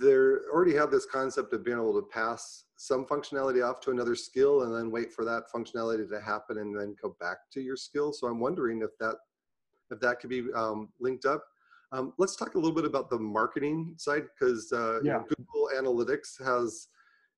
they 0.00 0.14
already 0.14 0.74
have 0.74 0.90
this 0.90 1.06
concept 1.06 1.52
of 1.52 1.64
being 1.64 1.76
able 1.76 1.94
to 2.00 2.06
pass 2.08 2.64
some 2.76 3.04
functionality 3.04 3.66
off 3.66 3.80
to 3.80 3.90
another 3.90 4.16
skill 4.16 4.62
and 4.62 4.74
then 4.74 4.90
wait 4.90 5.12
for 5.12 5.24
that 5.24 5.44
functionality 5.54 6.08
to 6.08 6.20
happen 6.20 6.58
and 6.58 6.76
then 6.76 6.96
go 7.00 7.14
back 7.20 7.36
to 7.52 7.60
your 7.60 7.76
skill. 7.76 8.12
So 8.12 8.26
I'm 8.26 8.40
wondering 8.40 8.82
if 8.82 8.90
that 8.98 9.16
if 9.90 10.00
that 10.00 10.20
could 10.20 10.30
be 10.30 10.44
um, 10.54 10.88
linked 11.00 11.26
up. 11.26 11.44
Um, 11.92 12.14
let's 12.18 12.36
talk 12.36 12.54
a 12.54 12.58
little 12.58 12.74
bit 12.74 12.86
about 12.86 13.10
the 13.10 13.18
marketing 13.18 13.94
side 13.98 14.22
because 14.38 14.72
uh, 14.72 15.00
yeah. 15.02 15.02
you 15.02 15.10
know, 15.12 15.24
Google 15.28 15.68
Analytics 15.76 16.42
has 16.44 16.88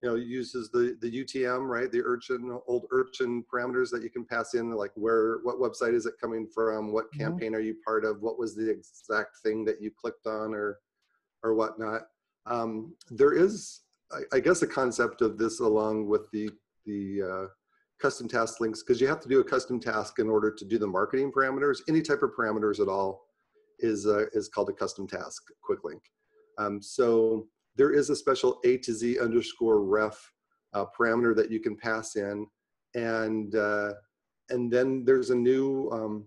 you 0.04 0.10
know 0.10 0.16
uses 0.16 0.70
the 0.70 0.96
the 1.00 1.24
UTM 1.24 1.66
right? 1.66 1.90
The 1.90 2.02
urchin 2.04 2.58
old 2.68 2.86
urchin 2.90 3.42
parameters 3.52 3.90
that 3.90 4.02
you 4.02 4.10
can 4.10 4.24
pass 4.24 4.52
in 4.54 4.70
like 4.70 4.92
where 4.96 5.38
what 5.42 5.58
website 5.58 5.94
is 5.94 6.04
it 6.04 6.14
coming 6.20 6.46
from? 6.54 6.92
What 6.92 7.06
mm-hmm. 7.06 7.20
campaign 7.20 7.52
mm-hmm. 7.52 7.56
are 7.56 7.60
you 7.60 7.76
part 7.84 8.04
of? 8.04 8.20
What 8.20 8.38
was 8.38 8.54
the 8.54 8.68
exact 8.68 9.38
thing 9.42 9.64
that 9.64 9.80
you 9.80 9.90
clicked 9.90 10.26
on 10.26 10.52
or 10.52 10.78
or 11.42 11.54
whatnot? 11.54 12.02
Um, 12.46 12.94
there 13.10 13.32
is 13.32 13.80
I, 14.12 14.36
I, 14.36 14.40
guess 14.40 14.60
a 14.60 14.66
concept 14.66 15.22
of 15.22 15.38
this 15.38 15.60
along 15.60 16.06
with 16.06 16.30
the 16.30 16.50
the 16.84 17.22
uh, 17.22 17.46
custom 17.98 18.28
task 18.28 18.60
links 18.60 18.82
because 18.82 19.00
you 19.00 19.06
have 19.06 19.20
to 19.20 19.28
do 19.28 19.40
a 19.40 19.44
custom 19.44 19.80
task 19.80 20.18
in 20.18 20.28
order 20.28 20.50
to 20.50 20.64
do 20.66 20.78
the 20.78 20.86
marketing 20.86 21.32
parameters. 21.32 21.78
Any 21.88 22.02
type 22.02 22.22
of 22.22 22.32
parameters 22.38 22.78
at 22.78 22.88
all 22.88 23.24
is 23.78 24.06
uh, 24.06 24.26
is 24.34 24.48
called 24.48 24.68
a 24.68 24.74
custom 24.74 25.08
task 25.08 25.42
quick 25.62 25.82
link. 25.82 26.02
Um, 26.58 26.82
so 26.82 27.46
there 27.76 27.92
is 27.92 28.10
a 28.10 28.16
special 28.16 28.60
A 28.64 28.76
to 28.78 28.92
Z 28.92 29.18
underscore 29.18 29.82
ref 29.82 30.32
uh, 30.72 30.84
parameter 30.98 31.34
that 31.36 31.50
you 31.50 31.60
can 31.60 31.76
pass 31.76 32.16
in. 32.16 32.46
And, 32.94 33.54
uh, 33.54 33.92
and 34.50 34.72
then 34.72 35.04
there's 35.04 35.30
a 35.30 35.34
new 35.34 35.88
um, 35.90 36.26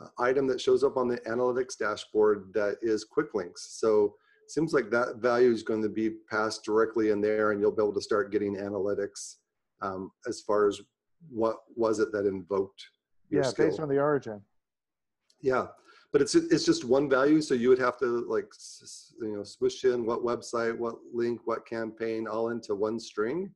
uh, 0.00 0.08
item 0.18 0.46
that 0.46 0.60
shows 0.60 0.82
up 0.84 0.96
on 0.96 1.08
the 1.08 1.18
analytics 1.20 1.76
dashboard 1.78 2.52
that 2.54 2.76
is 2.82 3.04
quick 3.04 3.34
links. 3.34 3.78
So 3.80 4.14
it 4.44 4.50
seems 4.50 4.72
like 4.72 4.90
that 4.90 5.16
value 5.16 5.50
is 5.50 5.62
going 5.62 5.82
to 5.82 5.88
be 5.88 6.10
passed 6.30 6.64
directly 6.64 7.10
in 7.10 7.20
there 7.20 7.52
and 7.52 7.60
you'll 7.60 7.72
be 7.72 7.82
able 7.82 7.94
to 7.94 8.00
start 8.00 8.32
getting 8.32 8.56
analytics 8.56 9.36
um, 9.82 10.10
as 10.26 10.40
far 10.40 10.68
as 10.68 10.80
what 11.28 11.58
was 11.76 11.98
it 11.98 12.12
that 12.12 12.26
invoked 12.26 12.82
yeah 13.30 13.42
skill. 13.42 13.66
based 13.66 13.80
on 13.80 13.88
the 13.88 13.98
origin 13.98 14.40
yeah 15.42 15.66
but 16.12 16.20
it's 16.20 16.34
it's 16.34 16.64
just 16.64 16.84
one 16.84 17.08
value. 17.08 17.40
So 17.40 17.54
you 17.54 17.68
would 17.68 17.78
have 17.78 17.96
to 17.98 18.24
like 18.28 18.46
you 19.20 19.36
know 19.36 19.44
swish 19.44 19.84
in 19.84 20.04
what 20.04 20.24
website 20.24 20.76
what 20.76 20.96
link 21.12 21.40
what 21.44 21.66
campaign 21.66 22.26
all 22.26 22.50
into 22.50 22.74
one 22.74 22.98
string. 22.98 23.52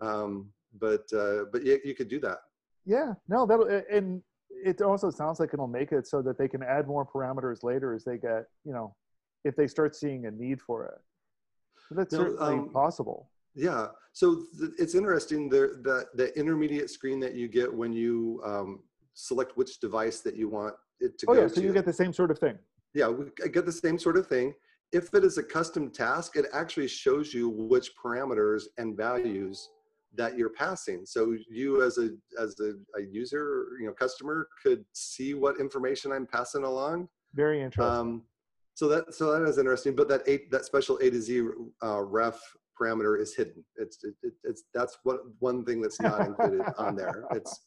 Um, 0.00 0.50
but 0.78 1.06
uh, 1.12 1.44
but 1.52 1.64
yeah, 1.64 1.76
you 1.84 1.94
could 1.94 2.08
do 2.08 2.20
that. 2.20 2.38
Yeah. 2.84 3.14
No 3.28 3.46
that 3.46 3.84
and 3.90 4.22
it 4.64 4.80
also 4.80 5.10
sounds 5.10 5.40
like 5.40 5.50
it'll 5.52 5.66
make 5.66 5.92
it 5.92 6.06
so 6.06 6.22
that 6.22 6.38
they 6.38 6.48
can 6.48 6.62
add 6.62 6.86
more 6.86 7.04
parameters 7.04 7.62
later 7.62 7.92
as 7.92 8.04
they 8.04 8.16
get 8.16 8.46
you 8.64 8.72
know 8.72 8.94
if 9.44 9.56
they 9.56 9.66
start 9.66 9.94
seeing 9.94 10.26
a 10.26 10.30
need 10.30 10.60
for 10.60 10.86
it. 10.86 11.00
That's 11.90 12.12
no, 12.12 12.18
certainly 12.18 12.54
um, 12.54 12.70
possible. 12.70 13.30
yeah. 13.54 13.88
So 14.12 14.44
th- 14.58 14.72
it's 14.78 14.94
interesting 14.94 15.48
the, 15.48 15.80
the 15.82 16.06
the 16.14 16.38
intermediate 16.38 16.90
screen 16.90 17.18
that 17.20 17.34
you 17.34 17.48
get 17.48 17.72
when 17.72 17.92
you 17.92 18.40
um, 18.44 18.80
select 19.14 19.56
which 19.56 19.80
device 19.80 20.20
that 20.20 20.36
you 20.36 20.48
want 20.48 20.74
it 21.00 21.18
to 21.18 21.26
oh, 21.28 21.34
go 21.34 21.40
yeah, 21.40 21.48
so 21.48 21.54
to. 21.56 21.62
you 21.62 21.72
get 21.72 21.84
the 21.84 21.92
same 21.92 22.12
sort 22.12 22.30
of 22.30 22.38
thing. 22.38 22.58
Yeah, 22.94 23.08
we 23.08 23.26
get 23.50 23.66
the 23.66 23.72
same 23.72 23.98
sort 23.98 24.16
of 24.16 24.26
thing. 24.26 24.54
If 24.92 25.12
it 25.14 25.24
is 25.24 25.36
a 25.38 25.42
custom 25.42 25.90
task, 25.90 26.36
it 26.36 26.46
actually 26.52 26.88
shows 26.88 27.34
you 27.34 27.48
which 27.48 27.90
parameters 28.02 28.64
and 28.78 28.96
values 28.96 29.68
that 30.14 30.38
you're 30.38 30.50
passing. 30.50 31.04
So 31.04 31.36
you 31.48 31.82
as 31.82 31.98
a 31.98 32.10
as 32.40 32.58
a, 32.60 32.74
a 32.98 33.02
user, 33.02 33.66
you 33.80 33.86
know, 33.86 33.92
customer 33.92 34.48
could 34.62 34.84
see 34.92 35.34
what 35.34 35.60
information 35.60 36.12
I'm 36.12 36.26
passing 36.26 36.64
along. 36.64 37.08
Very 37.34 37.62
interesting. 37.62 37.94
Um, 37.94 38.22
so 38.74 38.88
that 38.88 39.14
so 39.14 39.32
that 39.32 39.46
is 39.48 39.58
interesting. 39.58 39.94
But 39.94 40.08
that 40.08 40.22
eight 40.26 40.50
that 40.50 40.64
special 40.64 40.98
A 40.98 41.10
to 41.10 41.20
Z 41.20 41.42
uh, 41.82 42.02
ref 42.02 42.40
parameter 42.80 43.20
is 43.20 43.34
hidden. 43.34 43.64
It's 43.76 44.02
it, 44.04 44.14
it, 44.22 44.34
it's 44.44 44.64
that's 44.74 44.98
what 45.02 45.20
one 45.38 45.64
thing 45.64 45.80
that's 45.80 46.00
not 46.00 46.20
included 46.26 46.62
on 46.78 46.96
there. 46.96 47.24
It's 47.32 47.60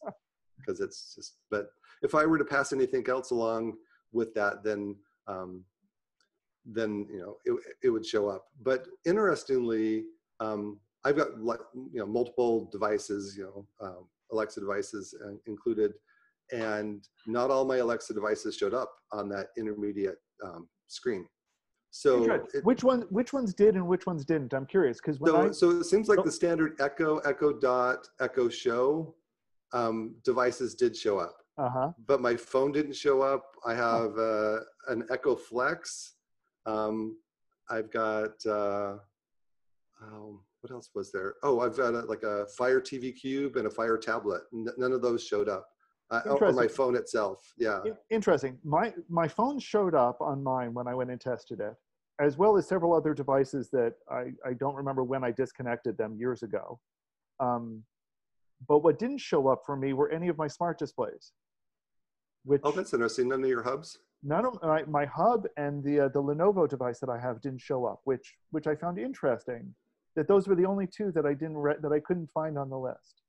because 0.58 0.80
it's 0.80 1.14
just 1.14 1.36
but 1.50 1.68
if 2.02 2.14
I 2.14 2.24
were 2.26 2.38
to 2.38 2.44
pass 2.44 2.72
anything 2.72 3.04
else 3.08 3.30
along 3.30 3.74
with 4.12 4.34
that, 4.34 4.64
then 4.64 4.96
um, 5.26 5.64
then 6.64 7.06
you 7.10 7.20
know 7.20 7.36
it, 7.44 7.60
it 7.82 7.90
would 7.90 8.06
show 8.06 8.28
up. 8.28 8.46
But 8.62 8.86
interestingly, 9.06 10.04
um, 10.40 10.78
I've 11.04 11.16
got 11.16 11.28
you 11.38 12.00
know 12.00 12.06
multiple 12.06 12.68
devices, 12.72 13.36
you 13.36 13.44
know 13.44 13.86
um, 13.86 14.06
Alexa 14.32 14.60
devices 14.60 15.14
uh, 15.24 15.34
included, 15.46 15.92
and 16.52 17.06
not 17.26 17.50
all 17.50 17.64
my 17.64 17.78
Alexa 17.78 18.14
devices 18.14 18.56
showed 18.56 18.74
up 18.74 18.92
on 19.12 19.28
that 19.30 19.48
intermediate 19.56 20.18
um, 20.44 20.68
screen. 20.88 21.26
So 21.92 22.40
it, 22.54 22.64
which 22.64 22.84
one 22.84 23.02
which 23.10 23.32
ones 23.32 23.52
did 23.52 23.74
and 23.74 23.86
which 23.86 24.06
ones 24.06 24.24
didn't? 24.24 24.52
I'm 24.54 24.66
curious 24.66 24.98
because 24.98 25.18
so, 25.24 25.48
I, 25.48 25.50
so 25.50 25.70
it 25.70 25.84
seems 25.84 26.08
like 26.08 26.20
oh. 26.20 26.22
the 26.22 26.30
standard 26.30 26.76
Echo, 26.80 27.18
Echo 27.18 27.52
Dot, 27.52 28.06
Echo 28.20 28.48
Show 28.48 29.14
um, 29.72 30.14
devices 30.24 30.74
did 30.74 30.96
show 30.96 31.18
up. 31.18 31.36
Uh-huh. 31.60 31.92
But 32.06 32.22
my 32.22 32.36
phone 32.36 32.72
didn't 32.72 32.96
show 32.96 33.20
up. 33.20 33.54
I 33.66 33.74
have 33.74 34.16
uh, 34.18 34.60
an 34.88 35.04
Echo 35.10 35.36
Flex. 35.36 36.14
Um, 36.64 37.18
I've 37.68 37.90
got 37.90 38.32
uh, 38.46 38.96
um, 40.02 40.40
what 40.62 40.72
else 40.72 40.90
was 40.94 41.12
there? 41.12 41.34
Oh, 41.42 41.60
I've 41.60 41.76
got 41.76 41.94
a, 41.94 42.00
like 42.00 42.22
a 42.22 42.46
Fire 42.56 42.80
TV 42.80 43.14
Cube 43.14 43.56
and 43.56 43.66
a 43.66 43.70
Fire 43.70 43.98
tablet. 43.98 44.42
N- 44.54 44.68
none 44.78 44.92
of 44.92 45.02
those 45.02 45.22
showed 45.22 45.48
up. 45.48 45.66
Uh, 46.10 46.22
on 46.42 46.56
my 46.56 46.66
phone 46.66 46.96
itself. 46.96 47.52
Yeah. 47.56 47.82
Interesting. 48.10 48.58
My 48.64 48.92
my 49.08 49.28
phone 49.28 49.60
showed 49.60 49.94
up 49.94 50.20
on 50.20 50.42
mine 50.42 50.74
when 50.74 50.88
I 50.88 50.94
went 50.94 51.10
and 51.10 51.20
tested 51.20 51.60
it, 51.60 51.74
as 52.20 52.36
well 52.36 52.56
as 52.56 52.66
several 52.66 52.94
other 52.94 53.14
devices 53.14 53.70
that 53.70 53.92
I, 54.10 54.32
I 54.44 54.54
don't 54.58 54.74
remember 54.74 55.04
when 55.04 55.22
I 55.22 55.30
disconnected 55.30 55.96
them 55.96 56.16
years 56.18 56.42
ago. 56.42 56.80
Um, 57.38 57.84
but 58.66 58.80
what 58.80 58.98
didn't 58.98 59.18
show 59.18 59.46
up 59.46 59.62
for 59.64 59.76
me 59.76 59.92
were 59.92 60.10
any 60.10 60.26
of 60.26 60.36
my 60.36 60.48
smart 60.48 60.80
displays. 60.80 61.32
Which 62.44 62.60
oh, 62.64 62.72
that's 62.72 62.92
interesting. 62.92 63.28
None 63.28 63.42
of 63.42 63.48
your 63.48 63.62
hubs. 63.62 63.98
None 64.22 64.44
of 64.44 64.62
my, 64.62 64.82
my 64.84 65.06
hub 65.06 65.46
and 65.56 65.82
the 65.82 66.00
uh, 66.00 66.08
the 66.08 66.22
Lenovo 66.22 66.68
device 66.68 67.00
that 67.00 67.08
I 67.08 67.18
have 67.18 67.40
didn't 67.40 67.60
show 67.60 67.84
up, 67.84 68.00
which 68.04 68.34
which 68.50 68.66
I 68.66 68.74
found 68.74 68.98
interesting. 68.98 69.74
That 70.16 70.26
those 70.26 70.48
were 70.48 70.56
the 70.56 70.66
only 70.66 70.86
two 70.86 71.12
that 71.12 71.24
I 71.24 71.34
didn't 71.34 71.58
re- 71.58 71.76
that 71.80 71.92
I 71.92 72.00
couldn't 72.00 72.30
find 72.30 72.58
on 72.58 72.68
the 72.68 72.78
list. 72.78 73.22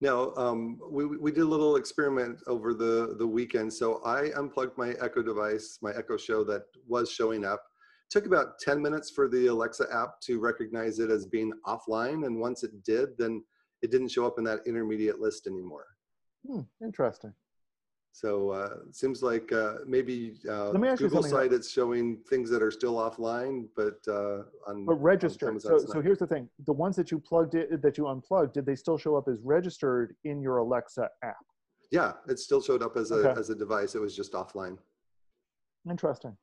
Now, 0.00 0.34
um, 0.36 0.78
we, 0.90 1.06
we 1.06 1.32
did 1.32 1.40
a 1.40 1.46
little 1.46 1.76
experiment 1.76 2.40
over 2.46 2.74
the, 2.74 3.16
the 3.18 3.26
weekend. 3.26 3.72
So 3.72 4.02
I 4.04 4.30
unplugged 4.36 4.76
my 4.76 4.90
Echo 5.00 5.22
device, 5.22 5.78
my 5.80 5.92
Echo 5.96 6.18
Show 6.18 6.44
that 6.44 6.64
was 6.86 7.10
showing 7.10 7.46
up. 7.46 7.62
It 8.04 8.10
took 8.10 8.26
about 8.26 8.58
10 8.58 8.80
minutes 8.80 9.10
for 9.10 9.26
the 9.26 9.46
Alexa 9.46 9.86
app 9.90 10.20
to 10.24 10.38
recognize 10.38 10.98
it 10.98 11.10
as 11.10 11.24
being 11.26 11.50
offline. 11.66 12.26
And 12.26 12.38
once 12.38 12.62
it 12.62 12.84
did, 12.84 13.16
then 13.16 13.42
it 13.80 13.90
didn't 13.90 14.08
show 14.08 14.26
up 14.26 14.34
in 14.36 14.44
that 14.44 14.60
intermediate 14.66 15.18
list 15.18 15.46
anymore. 15.46 15.86
Hmm, 16.46 16.60
interesting. 16.84 17.32
So 18.16 18.48
uh, 18.48 18.76
it 18.88 18.96
seems 18.96 19.22
like 19.22 19.52
uh, 19.52 19.74
maybe 19.86 20.36
uh, 20.50 20.72
Google 20.72 21.22
site 21.22 21.52
is 21.52 21.70
showing 21.70 22.16
things 22.30 22.48
that 22.48 22.62
are 22.62 22.70
still 22.70 22.94
offline, 22.94 23.66
but 23.76 23.98
uh, 24.08 24.44
on 24.66 24.86
but 24.86 24.94
registered. 24.94 25.50
On 25.50 25.60
so 25.60 25.76
so 25.76 26.00
here's 26.00 26.20
the 26.20 26.26
thing: 26.26 26.48
the 26.64 26.72
ones 26.72 26.96
that 26.96 27.10
you 27.10 27.18
plugged 27.18 27.56
in, 27.56 27.78
that 27.82 27.98
you 27.98 28.08
unplugged, 28.08 28.54
did 28.54 28.64
they 28.64 28.74
still 28.74 28.96
show 28.96 29.16
up 29.16 29.28
as 29.28 29.40
registered 29.42 30.16
in 30.24 30.40
your 30.40 30.56
Alexa 30.56 31.10
app? 31.22 31.44
Yeah, 31.90 32.12
it 32.26 32.38
still 32.38 32.62
showed 32.62 32.82
up 32.82 32.96
as 32.96 33.10
a 33.10 33.16
okay. 33.16 33.38
as 33.38 33.50
a 33.50 33.54
device. 33.54 33.94
It 33.94 34.00
was 34.00 34.16
just 34.16 34.32
offline. 34.32 34.78
Interesting. 35.86 36.34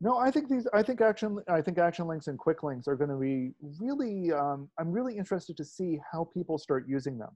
No, 0.00 0.18
I 0.18 0.32
think 0.32 0.48
these. 0.48 0.66
I 0.74 0.82
think 0.82 1.00
action. 1.00 1.38
I 1.48 1.62
think 1.62 1.78
action 1.78 2.08
links 2.08 2.26
and 2.26 2.36
quick 2.36 2.64
links 2.64 2.88
are 2.88 2.96
going 2.96 3.10
to 3.10 3.18
be 3.18 3.52
really. 3.78 4.32
Um, 4.32 4.68
I'm 4.80 4.90
really 4.90 5.16
interested 5.16 5.56
to 5.58 5.64
see 5.64 6.00
how 6.10 6.24
people 6.34 6.58
start 6.58 6.86
using 6.88 7.18
them. 7.18 7.30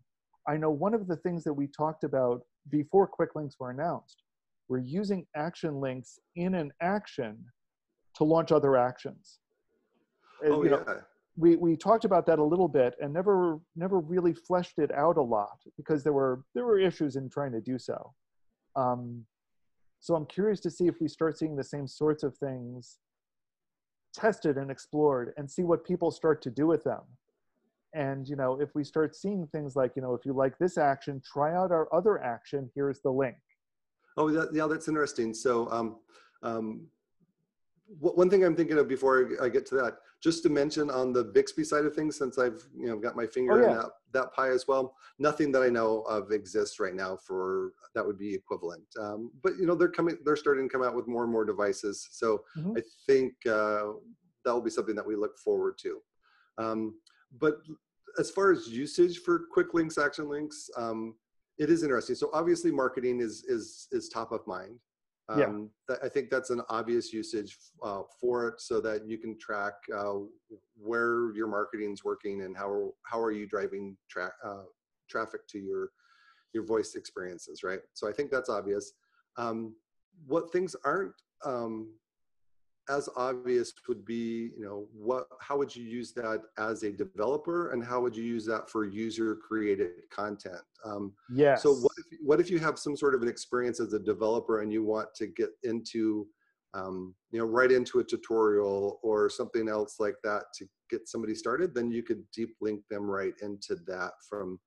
I 0.46 0.56
know 0.56 0.70
one 0.70 0.94
of 0.94 1.06
the 1.06 1.16
things 1.16 1.44
that 1.44 1.52
we 1.52 1.66
talked 1.66 2.04
about 2.04 2.42
before 2.70 3.06
quick 3.06 3.30
links 3.34 3.56
were 3.58 3.70
announced, 3.70 4.22
we're 4.68 4.78
using 4.78 5.26
action 5.36 5.80
links 5.80 6.18
in 6.36 6.54
an 6.54 6.72
action 6.80 7.44
to 8.16 8.24
launch 8.24 8.52
other 8.52 8.76
actions. 8.76 9.40
Oh, 10.44 10.62
you 10.62 10.70
yeah. 10.70 10.76
Know, 10.76 11.00
we, 11.36 11.56
we 11.56 11.76
talked 11.76 12.04
about 12.04 12.26
that 12.26 12.38
a 12.38 12.44
little 12.44 12.68
bit 12.68 12.94
and 13.00 13.12
never 13.12 13.58
never 13.74 13.98
really 13.98 14.34
fleshed 14.34 14.78
it 14.78 14.92
out 14.92 15.16
a 15.16 15.22
lot 15.22 15.58
because 15.76 16.04
there 16.04 16.12
were 16.12 16.44
there 16.54 16.64
were 16.64 16.78
issues 16.78 17.16
in 17.16 17.28
trying 17.28 17.52
to 17.52 17.60
do 17.60 17.78
so. 17.78 18.14
Um, 18.76 19.24
so 20.00 20.14
I'm 20.14 20.26
curious 20.26 20.60
to 20.60 20.70
see 20.70 20.86
if 20.86 21.00
we 21.00 21.08
start 21.08 21.38
seeing 21.38 21.56
the 21.56 21.64
same 21.64 21.88
sorts 21.88 22.22
of 22.22 22.36
things 22.36 22.98
tested 24.12 24.58
and 24.58 24.70
explored 24.70 25.32
and 25.36 25.50
see 25.50 25.62
what 25.62 25.84
people 25.84 26.10
start 26.10 26.40
to 26.42 26.50
do 26.50 26.66
with 26.66 26.84
them 26.84 27.00
and 27.94 28.28
you 28.28 28.36
know 28.36 28.60
if 28.60 28.74
we 28.74 28.84
start 28.84 29.16
seeing 29.16 29.46
things 29.46 29.76
like 29.76 29.92
you 29.96 30.02
know 30.02 30.14
if 30.14 30.26
you 30.26 30.32
like 30.32 30.58
this 30.58 30.76
action 30.76 31.22
try 31.24 31.54
out 31.54 31.70
our 31.70 31.92
other 31.94 32.22
action 32.22 32.70
here's 32.74 33.00
the 33.00 33.10
link 33.10 33.36
oh 34.16 34.30
that, 34.30 34.52
yeah 34.52 34.66
that's 34.66 34.88
interesting 34.88 35.32
so 35.32 35.70
um, 35.70 35.96
um, 36.42 36.86
one 38.00 38.28
thing 38.28 38.44
i'm 38.44 38.56
thinking 38.56 38.78
of 38.78 38.88
before 38.88 39.30
i 39.42 39.48
get 39.48 39.64
to 39.64 39.74
that 39.76 39.98
just 40.20 40.42
to 40.42 40.48
mention 40.48 40.90
on 40.90 41.12
the 41.12 41.22
Bixby 41.22 41.64
side 41.64 41.84
of 41.84 41.94
things, 41.94 42.16
since 42.16 42.38
I've 42.38 42.64
you 42.74 42.86
know 42.86 42.96
got 42.98 43.14
my 43.14 43.26
finger 43.26 43.60
Oh, 43.60 43.62
yeah. 43.62 43.72
in 43.72 43.76
that, 43.76 43.90
that 44.14 44.32
pie 44.32 44.48
as 44.48 44.66
well, 44.66 44.96
nothing 45.18 45.52
that 45.52 45.62
I 45.62 45.68
know 45.68 46.00
of 46.08 46.32
exists 46.32 46.80
right 46.80 46.94
now 46.94 47.14
for 47.14 47.72
that 47.94 48.06
would 48.06 48.16
be 48.16 48.34
equivalent. 48.34 48.84
Um, 48.98 49.30
but 49.42 49.58
you 49.58 49.66
know 49.66 49.74
they're 49.74 49.90
coming, 49.90 50.16
they're 50.24 50.34
starting 50.34 50.66
to 50.66 50.72
come 50.72 50.82
out 50.82 50.96
with 50.96 51.06
more 51.06 51.24
and 51.24 51.30
more 51.32 51.44
devices. 51.44 52.08
So 52.10 52.42
Mhm. 52.56 52.78
I 52.78 52.82
think 53.06 53.34
uh, 53.44 53.92
that 54.46 54.54
will 54.54 54.62
be 54.62 54.70
something 54.70 54.94
that 54.94 55.06
we 55.06 55.14
look 55.14 55.36
forward 55.36 55.76
to. 55.80 56.00
Um, 56.56 56.94
but 57.38 57.58
as 58.18 58.30
far 58.30 58.52
as 58.52 58.68
usage 58.68 59.18
for 59.18 59.46
quick 59.52 59.74
links, 59.74 59.98
action 59.98 60.28
links, 60.28 60.70
um, 60.76 61.14
it 61.58 61.70
is 61.70 61.82
interesting. 61.82 62.16
So 62.16 62.30
obviously, 62.32 62.70
marketing 62.70 63.20
is 63.20 63.44
is 63.48 63.88
is 63.92 64.08
top 64.08 64.32
of 64.32 64.46
mind. 64.46 64.78
Um, 65.28 65.70
Yeah. 65.88 65.94
th- 65.96 66.00
I 66.04 66.08
think 66.08 66.28
that's 66.30 66.50
an 66.50 66.60
obvious 66.68 67.12
usage 67.12 67.56
uh, 67.82 68.02
for 68.20 68.48
it, 68.48 68.60
so 68.60 68.80
that 68.80 69.06
you 69.06 69.18
can 69.18 69.38
track 69.38 69.74
uh, 69.94 70.18
where 70.76 71.32
your 71.34 71.46
marketing's 71.46 72.04
working 72.04 72.42
and 72.42 72.56
how 72.56 72.92
how 73.04 73.20
are 73.20 73.32
you 73.32 73.46
driving 73.46 73.96
tra- 74.08 74.34
uh, 74.44 74.64
traffic 75.08 75.46
to 75.48 75.58
your 75.58 75.90
your 76.52 76.64
voice 76.64 76.94
experiences, 76.94 77.62
right? 77.62 77.80
So 77.94 78.08
I 78.08 78.12
think 78.12 78.30
that's 78.30 78.48
obvious. 78.50 78.92
Um, 79.36 79.74
what 80.26 80.52
things 80.52 80.76
aren't 80.84 81.14
um, 81.44 81.92
as 82.88 83.08
obvious 83.16 83.72
would 83.88 84.04
be, 84.04 84.50
you 84.56 84.64
know, 84.64 84.86
what 84.92 85.26
how 85.40 85.56
would 85.56 85.74
you 85.74 85.84
use 85.84 86.12
that 86.12 86.42
as 86.58 86.82
a 86.82 86.92
developer, 86.92 87.70
and 87.72 87.84
how 87.84 88.00
would 88.00 88.14
you 88.16 88.24
use 88.24 88.44
that 88.46 88.68
for 88.68 88.84
user 88.84 89.36
created 89.36 90.08
content? 90.10 90.60
Um, 90.84 91.14
Yes. 91.30 91.62
so 91.62 91.74
what 91.74 91.92
if, 91.98 92.18
what 92.20 92.40
if 92.40 92.50
you 92.50 92.58
have 92.58 92.78
some 92.78 92.96
sort 92.96 93.14
of 93.14 93.22
an 93.22 93.28
experience 93.28 93.80
as 93.80 93.92
a 93.94 93.98
developer 93.98 94.60
and 94.60 94.72
you 94.72 94.84
want 94.84 95.08
to 95.14 95.26
get 95.28 95.50
into, 95.62 96.26
um, 96.74 97.14
you 97.30 97.38
know, 97.38 97.46
right 97.46 97.72
into 97.72 98.00
a 98.00 98.04
tutorial 98.04 99.00
or 99.02 99.30
something 99.30 99.68
else 99.68 99.96
like 99.98 100.16
that 100.22 100.44
to 100.56 100.66
get 100.90 101.08
somebody 101.08 101.34
started? 101.34 101.74
Then 101.74 101.90
you 101.90 102.02
could 102.02 102.22
deep 102.32 102.54
link 102.60 102.82
them 102.90 103.10
right 103.10 103.34
into 103.40 103.76
that 103.86 104.12
from 104.28 104.60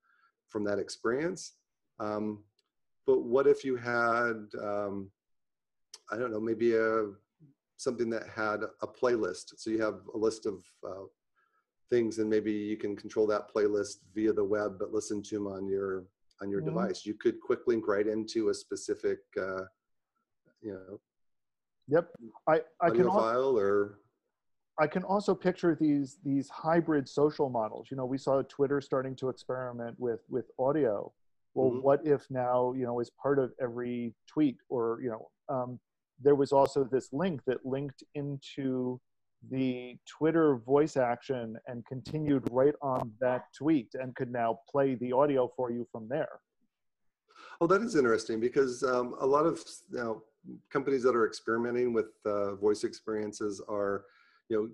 from 0.49 0.63
that 0.63 0.79
experience. 0.79 1.53
Um, 1.99 2.43
but 3.05 3.21
what 3.23 3.47
if 3.47 3.63
you 3.63 3.75
had, 3.75 4.47
um, 4.61 5.11
I 6.11 6.17
don't 6.17 6.31
know, 6.31 6.39
maybe 6.39 6.73
a 6.75 7.05
something 7.77 8.09
that 8.09 8.27
had 8.27 8.63
a 8.81 8.87
playlist. 8.87 9.53
So 9.57 9.69
you 9.69 9.81
have 9.81 10.01
a 10.13 10.17
list 10.17 10.45
of 10.45 10.63
uh, 10.85 11.05
things, 11.89 12.19
and 12.19 12.29
maybe 12.29 12.51
you 12.51 12.75
can 12.75 12.95
control 12.95 13.25
that 13.27 13.53
playlist 13.53 13.97
via 14.13 14.33
the 14.33 14.43
web, 14.43 14.77
but 14.79 14.91
listen 14.91 15.21
to 15.23 15.35
them 15.35 15.47
on 15.47 15.67
your 15.67 16.05
on 16.41 16.51
your 16.51 16.61
Mhm. 16.61 16.65
device. 16.65 17.05
You 17.05 17.13
could 17.15 17.39
quick 17.39 17.61
link 17.67 17.87
right 17.87 18.05
into 18.05 18.49
a 18.49 18.53
specific, 18.53 19.19
uh, 19.39 19.63
you 20.61 20.73
know, 20.73 20.99
Yep. 21.87 22.13
I, 22.47 22.61
I 22.81 22.89
can 22.89 23.09
file 23.09 23.57
or 23.57 23.99
I 24.79 24.85
can 24.85 25.03
also 25.03 25.33
picture 25.33 25.73
these 25.79 26.17
these 26.23 26.49
hybrid 26.49 27.07
social 27.07 27.49
models. 27.49 27.87
You 27.89 27.97
know, 27.97 28.05
we 28.05 28.17
saw 28.17 28.41
Twitter 28.43 28.81
starting 28.81 29.15
to 29.17 29.29
experiment 29.29 29.99
with 29.99 30.19
with 30.29 30.45
audio. 30.59 31.11
Well, 31.55 31.71
Mhm. 31.71 31.81
what 31.81 32.05
if 32.05 32.29
now 32.29 32.73
you 32.73 32.85
know 32.85 32.99
as 32.99 33.09
part 33.09 33.39
of 33.39 33.53
every 33.59 34.13
tweet 34.27 34.57
or 34.69 34.99
you 35.01 35.09
know 35.09 35.29
um, 35.49 35.79
there 36.21 36.35
was 36.35 36.51
also 36.51 36.83
this 36.83 37.09
link 37.13 37.41
that 37.47 37.65
linked 37.65 38.03
into 38.15 38.99
the 39.51 39.95
Twitter 40.07 40.57
voice 40.57 40.97
action 40.97 41.55
and 41.67 41.85
continued 41.85 42.43
right 42.51 42.73
on 42.81 43.11
that 43.19 43.43
tweet 43.55 43.89
and 43.93 44.15
could 44.15 44.31
now 44.31 44.59
play 44.69 44.95
the 44.95 45.11
audio 45.11 45.51
for 45.55 45.71
you 45.71 45.87
from 45.91 46.07
there. 46.09 46.39
Oh, 47.61 47.67
that 47.67 47.81
is 47.81 47.95
interesting 47.95 48.39
because 48.39 48.83
um, 48.83 49.15
a 49.19 49.25
lot 49.25 49.45
of 49.45 49.63
you 49.91 49.97
know, 49.97 50.23
companies 50.71 51.03
that 51.03 51.15
are 51.15 51.27
experimenting 51.27 51.93
with 51.93 52.07
uh, 52.25 52.55
voice 52.55 52.83
experiences 52.83 53.61
are, 53.69 54.05
you 54.49 54.57
know, 54.57 54.69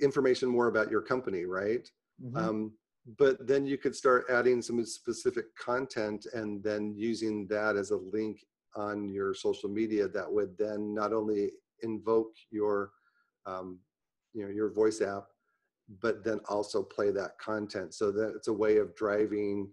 information 0.00 0.48
more 0.48 0.68
about 0.68 0.90
your 0.90 1.02
company, 1.02 1.44
right? 1.44 1.90
Mhm. 2.22 2.36
Um, 2.36 2.72
but 3.18 3.44
then 3.46 3.66
you 3.66 3.78
could 3.78 3.96
start 3.96 4.26
adding 4.30 4.62
some 4.62 4.84
specific 4.84 5.54
content 5.56 6.26
and 6.34 6.62
then 6.62 6.94
using 6.96 7.48
that 7.48 7.74
as 7.76 7.90
a 7.90 7.96
link 7.96 8.44
on 8.76 9.08
your 9.08 9.34
social 9.34 9.68
media 9.68 10.08
that 10.08 10.30
would 10.30 10.56
then 10.58 10.94
not 10.94 11.12
only 11.12 11.50
invoke 11.82 12.32
your, 12.50 12.90
um, 13.46 13.78
you 14.34 14.44
know, 14.44 14.50
your 14.50 14.72
voice 14.72 15.00
app, 15.00 15.24
but 16.00 16.24
then 16.24 16.40
also 16.48 16.82
play 16.82 17.10
that 17.10 17.38
content. 17.38 17.94
So 17.94 18.10
that 18.12 18.34
it's 18.36 18.48
a 18.48 18.52
way 18.52 18.78
of 18.78 18.94
driving 18.94 19.70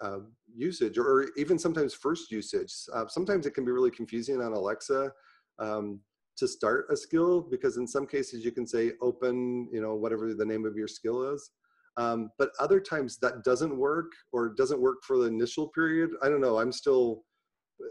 uh, 0.00 0.20
usage 0.54 0.98
or 0.98 1.28
even 1.36 1.58
sometimes 1.58 1.94
first 1.94 2.30
usage. 2.30 2.72
Uh, 2.92 3.06
sometimes 3.08 3.46
it 3.46 3.54
can 3.54 3.64
be 3.64 3.72
really 3.72 3.90
confusing 3.90 4.40
on 4.40 4.52
Alexa 4.52 5.12
um, 5.58 6.00
to 6.36 6.48
start 6.48 6.86
a 6.90 6.96
skill 6.96 7.40
because 7.40 7.76
in 7.76 7.86
some 7.86 8.06
cases 8.06 8.44
you 8.44 8.52
can 8.52 8.66
say 8.66 8.92
open, 9.02 9.68
you 9.72 9.80
know, 9.80 9.94
whatever 9.94 10.32
the 10.34 10.44
name 10.44 10.64
of 10.64 10.76
your 10.76 10.88
skill 10.88 11.32
is. 11.32 11.50
Um, 11.96 12.30
but 12.38 12.50
other 12.60 12.80
times 12.80 13.18
that 13.18 13.44
doesn't 13.44 13.76
work 13.76 14.12
or 14.32 14.54
doesn't 14.54 14.80
work 14.80 14.98
for 15.04 15.18
the 15.18 15.24
initial 15.24 15.68
period. 15.68 16.10
I 16.22 16.28
don't 16.28 16.40
know. 16.40 16.58
I'm 16.58 16.72
still, 16.72 17.24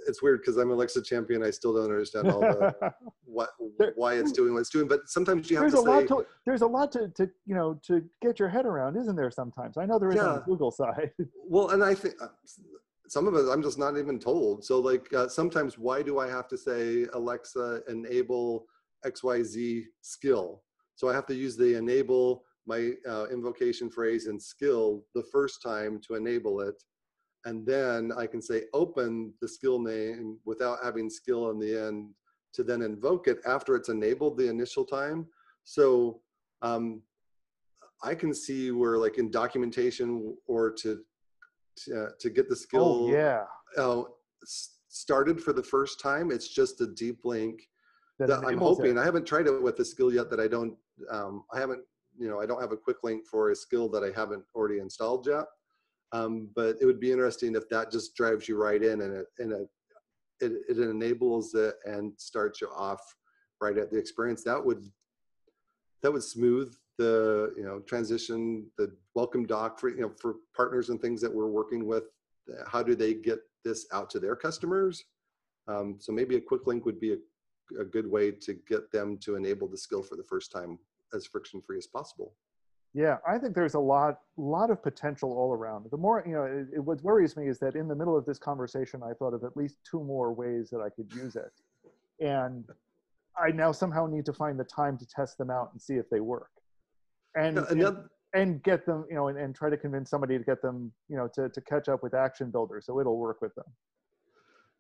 it's 0.07 0.21
weird 0.21 0.41
because 0.41 0.57
I'm 0.57 0.71
Alexa 0.71 1.01
champion. 1.03 1.43
I 1.43 1.49
still 1.49 1.73
don't 1.73 1.85
understand 1.85 2.29
all 2.29 2.41
the 2.41 2.93
what 3.25 3.49
There- 3.77 3.93
why 3.95 4.15
it's 4.15 4.31
doing 4.31 4.53
what 4.53 4.61
it's 4.61 4.69
doing. 4.69 4.87
But 4.87 5.01
sometimes 5.07 5.49
you 5.49 5.57
have 5.57 5.63
there's 5.63 5.83
to 5.83 5.89
a 5.89 5.91
lot 5.91 6.07
to 6.07 6.25
there's 6.45 6.61
a 6.61 6.67
lot 6.67 6.91
to, 6.93 7.07
to 7.09 7.29
you 7.45 7.55
know 7.55 7.79
to 7.83 8.03
get 8.21 8.39
your 8.39 8.49
head 8.49 8.65
around, 8.65 8.97
isn't 8.97 9.15
there? 9.15 9.31
Sometimes 9.31 9.77
I 9.77 9.85
know 9.85 9.99
there 9.99 10.11
is 10.11 10.19
on 10.19 10.35
the 10.35 10.41
Google 10.41 10.71
side. 10.71 11.11
well, 11.47 11.69
and 11.69 11.83
I 11.83 11.93
think 11.95 12.15
uh, 12.21 12.27
some 13.07 13.27
of 13.27 13.35
it 13.35 13.49
I'm 13.51 13.63
just 13.63 13.77
not 13.79 13.97
even 13.97 14.19
told. 14.19 14.63
So 14.63 14.79
like 14.79 15.11
uh, 15.13 15.27
sometimes 15.27 15.77
why 15.77 16.01
do 16.01 16.19
I 16.19 16.27
have 16.27 16.47
to 16.49 16.57
say 16.57 17.05
Alexa 17.13 17.81
enable 17.87 18.65
XYZ 19.05 19.83
skill? 20.01 20.63
So 20.95 21.09
I 21.09 21.13
have 21.13 21.25
to 21.27 21.35
use 21.35 21.55
the 21.55 21.77
enable 21.77 22.43
my 22.65 22.91
uh, 23.07 23.25
invocation 23.31 23.89
phrase 23.89 24.27
and 24.27 24.41
skill 24.41 25.05
the 25.15 25.23
first 25.23 25.61
time 25.61 25.99
to 26.07 26.15
enable 26.15 26.61
it. 26.61 26.75
And 27.45 27.65
then 27.65 28.11
I 28.17 28.27
can 28.27 28.41
say 28.41 28.63
open 28.73 29.33
the 29.41 29.47
skill 29.47 29.79
name 29.79 30.37
without 30.45 30.79
having 30.83 31.09
skill 31.09 31.51
in 31.51 31.59
the 31.59 31.87
end 31.87 32.09
to 32.53 32.63
then 32.63 32.81
invoke 32.81 33.27
it 33.27 33.39
after 33.47 33.75
it's 33.75 33.89
enabled 33.89 34.37
the 34.37 34.49
initial 34.49 34.83
time. 34.83 35.27
So 35.63 36.21
um, 36.61 37.01
I 38.03 38.15
can 38.15 38.33
see 38.33 38.71
where 38.71 38.97
like 38.97 39.17
in 39.17 39.31
documentation 39.31 40.35
or 40.47 40.71
to 40.71 40.99
to, 41.85 42.03
uh, 42.03 42.09
to 42.19 42.29
get 42.29 42.49
the 42.49 42.55
skill 42.55 43.07
oh 43.07 43.11
yeah, 43.11 43.43
uh, 43.77 44.03
started 44.89 45.41
for 45.41 45.53
the 45.53 45.63
first 45.63 46.01
time, 46.01 46.31
it's 46.31 46.53
just 46.53 46.81
a 46.81 46.87
deep 46.87 47.19
link 47.23 47.61
that 48.17 48.27
that 48.27 48.39
I'm 48.39 48.49
enables 48.49 48.79
it. 48.79 48.81
hoping. 48.81 48.97
I 48.97 49.05
haven't 49.05 49.25
tried 49.25 49.47
it 49.47 49.61
with 49.61 49.79
a 49.79 49.85
skill 49.85 50.13
yet 50.13 50.29
that 50.29 50.39
I 50.39 50.47
don't. 50.47 50.75
Um, 51.09 51.43
I 51.53 51.59
haven't. 51.59 51.83
You 52.17 52.27
know, 52.27 52.41
I 52.41 52.45
don't 52.45 52.59
have 52.59 52.73
a 52.73 52.77
quick 52.77 52.97
link 53.03 53.25
for 53.25 53.51
a 53.51 53.55
skill 53.55 53.87
that 53.89 54.03
I 54.03 54.11
haven't 54.13 54.43
already 54.53 54.79
installed 54.79 55.25
yet. 55.25 55.45
Um, 56.11 56.49
but 56.55 56.77
it 56.81 56.85
would 56.85 56.99
be 56.99 57.11
interesting 57.11 57.55
if 57.55 57.69
that 57.69 57.91
just 57.91 58.15
drives 58.15 58.47
you 58.47 58.61
right 58.61 58.81
in 58.81 59.01
and 59.01 59.13
it 59.13 59.27
and 59.37 59.51
it, 59.51 59.69
it 60.41 60.51
it 60.69 60.77
enables 60.79 61.53
it 61.53 61.75
and 61.85 62.13
starts 62.17 62.61
you 62.61 62.69
off 62.75 63.01
right 63.61 63.77
at 63.77 63.91
the 63.91 63.97
experience. 63.97 64.43
That 64.43 64.63
would 64.63 64.83
that 66.01 66.11
would 66.11 66.23
smooth 66.23 66.73
the 66.97 67.53
you 67.55 67.63
know 67.63 67.79
transition, 67.79 68.65
the 68.77 68.91
welcome 69.13 69.45
doc 69.45 69.79
for 69.79 69.89
you 69.89 70.01
know 70.01 70.11
for 70.19 70.35
partners 70.55 70.89
and 70.89 71.01
things 71.01 71.21
that 71.21 71.33
we're 71.33 71.47
working 71.47 71.85
with. 71.85 72.05
How 72.67 72.81
do 72.81 72.95
they 72.95 73.13
get 73.13 73.39
this 73.63 73.85
out 73.93 74.09
to 74.11 74.19
their 74.19 74.35
customers? 74.35 75.05
Um, 75.67 75.97
so 75.99 76.11
maybe 76.11 76.35
a 76.35 76.41
quick 76.41 76.65
link 76.65 76.85
would 76.85 76.99
be 76.99 77.13
a, 77.13 77.81
a 77.81 77.85
good 77.85 78.09
way 78.09 78.31
to 78.31 78.53
get 78.67 78.91
them 78.91 79.17
to 79.19 79.35
enable 79.35 79.67
the 79.67 79.77
skill 79.77 80.01
for 80.01 80.15
the 80.15 80.23
first 80.23 80.51
time 80.51 80.79
as 81.13 81.27
friction 81.27 81.61
free 81.61 81.77
as 81.77 81.85
possible. 81.85 82.33
Yeah, 82.93 83.17
I 83.27 83.37
think 83.37 83.53
there's 83.53 83.75
a 83.75 83.79
lot, 83.79 84.19
lot 84.37 84.71
of 84.71 84.81
potential 84.81 85.31
all 85.31 85.53
around. 85.53 85.85
The 85.91 85.97
more, 85.97 86.23
you 86.25 86.33
know, 86.33 86.43
it, 86.43 86.67
it, 86.77 86.79
what 86.79 87.01
worries 87.03 87.37
me 87.37 87.47
is 87.47 87.59
that 87.59 87.75
in 87.75 87.87
the 87.87 87.95
middle 87.95 88.17
of 88.17 88.25
this 88.25 88.39
conversation, 88.39 89.01
I 89.03 89.13
thought 89.13 89.33
of 89.33 89.43
at 89.43 89.55
least 89.55 89.77
two 89.89 90.03
more 90.03 90.33
ways 90.33 90.69
that 90.71 90.81
I 90.81 90.89
could 90.89 91.13
use 91.13 91.35
it, 91.35 91.51
and 92.19 92.65
I 93.37 93.51
now 93.51 93.71
somehow 93.71 94.07
need 94.07 94.25
to 94.25 94.33
find 94.33 94.59
the 94.59 94.63
time 94.63 94.97
to 94.97 95.05
test 95.05 95.37
them 95.37 95.51
out 95.51 95.69
and 95.71 95.81
see 95.81 95.95
if 95.95 96.09
they 96.09 96.19
work, 96.19 96.49
and 97.35 97.55
Now, 97.55 97.65
and, 97.69 97.97
and 98.33 98.63
get 98.63 98.87
them, 98.87 99.05
you 99.07 99.15
know, 99.15 99.27
and, 99.27 99.37
and 99.37 99.53
try 99.53 99.69
to 99.69 99.77
convince 99.77 100.09
somebody 100.09 100.37
to 100.39 100.43
get 100.43 100.61
them, 100.61 100.91
you 101.09 101.15
know, 101.15 101.29
to 101.35 101.49
to 101.49 101.61
catch 101.61 101.89
up 101.89 102.01
with 102.01 102.15
Action 102.15 102.49
Builder 102.49 102.81
so 102.83 102.99
it'll 102.99 103.17
work 103.17 103.39
with 103.39 103.53
them. 103.53 103.65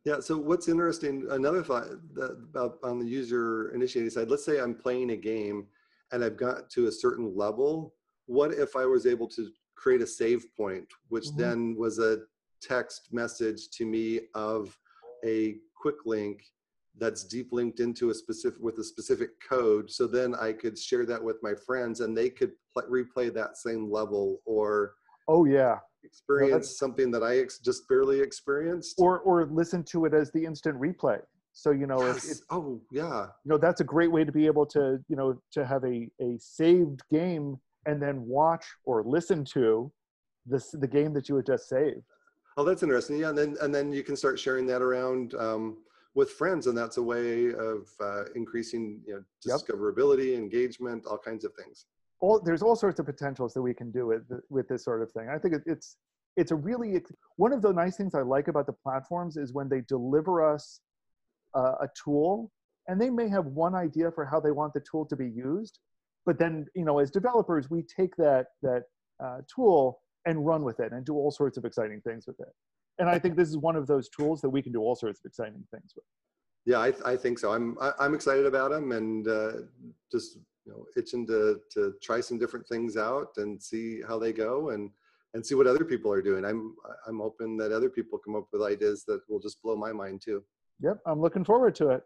Yeah. 0.05 0.19
So 0.19 0.37
what's 0.37 0.67
interesting, 0.67 1.27
another 1.29 1.61
thought 1.61 1.87
that, 2.13 2.31
about 2.31 2.79
on 2.83 2.99
the 2.99 3.05
user 3.05 3.71
initiated 3.75 4.13
side. 4.13 4.29
Let's 4.29 4.45
say 4.45 4.59
I'm 4.59 4.73
playing 4.73 5.11
a 5.11 5.15
game 5.15 5.67
and 6.11 6.23
I've 6.23 6.37
got 6.37 6.69
to 6.71 6.87
a 6.87 6.91
certain 6.91 7.35
level. 7.35 7.93
What 8.29 8.53
if 8.53 8.75
I 8.75 8.85
was 8.85 9.07
able 9.07 9.27
to 9.29 9.49
create 9.75 10.01
a 10.03 10.07
save 10.07 10.45
point, 10.55 10.87
which 11.07 11.29
Mhm. 11.29 11.37
then 11.37 11.75
was 11.75 11.97
a 11.97 12.19
text 12.61 13.11
message 13.11 13.71
to 13.71 13.87
me 13.87 14.27
of 14.35 14.77
a 15.25 15.59
quick 15.75 16.05
link 16.05 16.43
that's 16.99 17.23
deep 17.23 17.51
linked 17.51 17.79
into 17.79 18.11
a 18.11 18.13
specific 18.13 18.59
with 18.61 18.77
a 18.77 18.83
specific 18.83 19.31
code. 19.41 19.89
So 19.89 20.05
then 20.05 20.35
I 20.35 20.53
could 20.53 20.77
share 20.77 21.07
that 21.07 21.23
with 21.23 21.41
my 21.41 21.55
friends 21.55 22.01
and 22.01 22.15
they 22.15 22.29
could 22.29 22.51
pl- 22.71 22.83
replay 22.83 23.33
that 23.33 23.57
same 23.57 23.89
level 23.89 24.41
or 24.45 24.93
Oh 25.27 25.45
yeah, 25.45 25.79
experience 26.03 26.77
something 26.77 27.09
that 27.11 27.23
I 27.23 27.39
ex- 27.39 27.57
just 27.59 27.87
barely 27.87 28.19
experienced. 28.19 28.99
or 28.99 29.21
or 29.21 29.45
listen 29.47 29.83
to 29.85 30.05
it 30.05 30.13
as 30.13 30.29
the 30.31 30.45
instant 30.45 30.79
replay. 30.79 31.19
So 31.53 31.71
you 31.71 31.87
know, 31.87 31.99
yes. 32.05 32.25
if, 32.25 32.31
if, 32.33 32.37
oh 32.51 32.79
yeah, 32.91 33.31
you 33.43 33.49
know 33.49 33.57
that's 33.57 33.81
a 33.81 33.85
great 33.95 34.11
way 34.11 34.23
to 34.23 34.31
be 34.31 34.45
able 34.45 34.67
to 34.67 35.03
you 35.07 35.15
know 35.15 35.41
to 35.53 35.65
have 35.65 35.83
a 35.83 36.11
a 36.21 36.37
saved 36.37 37.01
game 37.09 37.59
and 37.85 38.01
then 38.01 38.25
watch 38.25 38.65
or 38.85 39.03
listen 39.03 39.43
to 39.45 39.91
this 40.45 40.71
the 40.71 40.87
game 40.87 41.13
that 41.13 41.29
you 41.29 41.35
had 41.35 41.45
just 41.45 41.69
saved. 41.69 42.01
Oh, 42.57 42.63
that's 42.63 42.83
interesting. 42.83 43.17
Yeah, 43.17 43.29
and 43.29 43.37
then 43.37 43.57
and 43.61 43.73
then 43.73 43.91
you 43.91 44.03
can 44.03 44.15
start 44.15 44.39
sharing 44.39 44.65
that 44.67 44.81
around 44.81 45.33
um, 45.35 45.77
with 46.15 46.31
friends, 46.31 46.67
and 46.67 46.77
that's 46.77 46.97
a 46.97 47.03
way 47.03 47.53
of 47.53 47.87
uh, 48.01 48.23
increasing 48.35 49.01
you 49.05 49.13
know 49.15 49.23
Yep. 49.45 49.59
discoverability, 49.61 50.35
engagement, 50.35 51.05
all 51.05 51.17
kinds 51.17 51.45
of 51.45 51.53
things. 51.53 51.85
all 52.19 52.39
there's 52.41 52.61
all 52.61 52.75
sorts 52.75 52.99
of 52.99 53.05
potentials 53.05 53.53
that 53.53 53.61
we 53.61 53.73
can 53.73 53.91
do 53.91 54.07
with 54.07 54.23
with 54.49 54.67
this 54.67 54.83
sort 54.83 55.01
of 55.01 55.11
thing. 55.11 55.29
I 55.29 55.37
think 55.37 55.55
it, 55.55 55.63
it's 55.65 55.97
it's 56.35 56.51
a 56.51 56.55
really 56.55 56.95
ex- 56.97 57.11
one 57.37 57.53
of 57.53 57.61
the 57.61 57.71
nice 57.73 57.95
things 57.97 58.13
I 58.15 58.21
like 58.21 58.47
about 58.47 58.65
the 58.65 58.73
platforms 58.85 59.37
is 59.37 59.53
when 59.53 59.67
they 59.69 59.81
deliver 59.81 60.33
us 60.53 60.81
uh, 61.55 61.75
a 61.81 61.87
tool, 62.03 62.51
and 62.87 62.99
they 62.99 63.09
may 63.09 63.27
have 63.29 63.45
one 63.45 63.75
idea 63.75 64.11
for 64.11 64.25
how 64.25 64.39
they 64.39 64.51
want 64.51 64.73
the 64.73 64.81
tool 64.89 65.05
to 65.05 65.15
be 65.15 65.27
used, 65.29 65.79
but 66.29 66.37
then 66.37 66.67
you 66.75 66.85
know 66.85 66.99
as 66.99 67.09
developers 67.09 67.71
we 67.71 67.81
take 67.81 68.15
that 68.15 68.45
that 68.61 68.83
uh, 69.23 69.39
tool 69.53 69.99
and 70.27 70.45
run 70.45 70.63
with 70.63 70.79
it 70.79 70.91
and 70.91 71.03
do 71.03 71.15
all 71.15 71.31
sorts 71.31 71.57
of 71.57 71.65
exciting 71.65 72.01
things 72.01 72.27
with 72.27 72.39
it. 72.39 72.53
And 72.99 73.09
I 73.09 73.17
think 73.17 73.35
this 73.35 73.49
is 73.49 73.57
one 73.57 73.75
of 73.75 73.87
those 73.87 74.09
tools 74.09 74.39
that 74.41 74.49
we 74.49 74.61
can 74.61 74.71
do 74.71 74.79
all 74.79 74.95
sorts 74.95 75.19
of 75.21 75.25
exciting 75.25 75.63
things 75.73 75.93
with. 75.95 76.05
Yeah, 76.65 76.77
I, 76.77 76.93
I 77.13 77.15
think 77.17 77.39
so. 77.39 77.51
I'm 77.51 77.77
I, 77.81 77.93
I'm 77.99 78.13
excited 78.13 78.45
about 78.45 78.69
them, 78.69 78.91
and 78.91 79.27
uh, 79.27 79.53
just 80.11 80.35
you 80.65 80.71
know 80.71 80.85
itching 80.95 81.25
to 81.27 81.61
to 81.73 81.95
try 82.03 82.19
some 82.21 82.37
different 82.37 82.67
things 82.67 82.95
out 82.95 83.31
and 83.37 83.59
see 83.59 84.03
how 84.07 84.19
they 84.19 84.31
go, 84.31 84.69
and 84.69 84.91
and 85.33 85.43
see 85.43 85.55
what 85.55 85.65
other 85.65 85.83
people 85.83 86.11
are 86.11 86.21
doing. 86.21 86.45
I'm 86.45 86.75
I'm 87.07 87.19
hoping 87.19 87.57
that 87.57 87.71
other 87.71 87.89
people 87.89 88.19
come 88.19 88.35
up 88.35 88.47
with 88.53 88.61
ideas 88.61 89.03
that 89.07 89.21
will 89.27 89.39
just 89.39 89.63
blow 89.63 89.75
my 89.75 89.91
mind 89.93 90.21
too. 90.23 90.43
Yep, 90.81 90.99
I'm 91.07 91.21
looking 91.21 91.43
forward 91.43 91.73
to 91.75 91.89
it. 91.95 92.03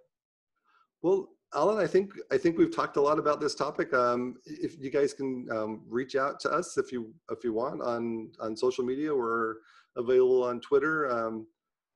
Well, 1.02 1.28
Allen, 1.56 1.78
I 1.78 1.88
think 1.88 2.12
I 2.32 2.38
think 2.38 2.58
we've 2.58 2.76
talked 2.76 2.98
a 2.98 3.02
lot 3.02 3.20
about 3.20 3.40
this 3.40 3.56
topic. 3.56 3.94
Um, 3.94 4.36
if 4.46 4.80
you 4.80 4.90
guys 4.90 5.14
can 5.14 5.48
um, 5.52 5.82
reach 5.88 6.16
out 6.16 6.40
to 6.42 6.52
us 6.52 6.78
if 6.78 6.92
you 6.92 7.14
if 7.32 7.44
you 7.44 7.54
want 7.54 7.82
on 7.82 8.32
on 8.40 8.56
social 8.56 8.84
media, 8.84 9.14
we're 9.14 9.56
available 9.96 10.44
on 10.44 10.60
Twitter. 10.62 11.10
Um, 11.12 11.48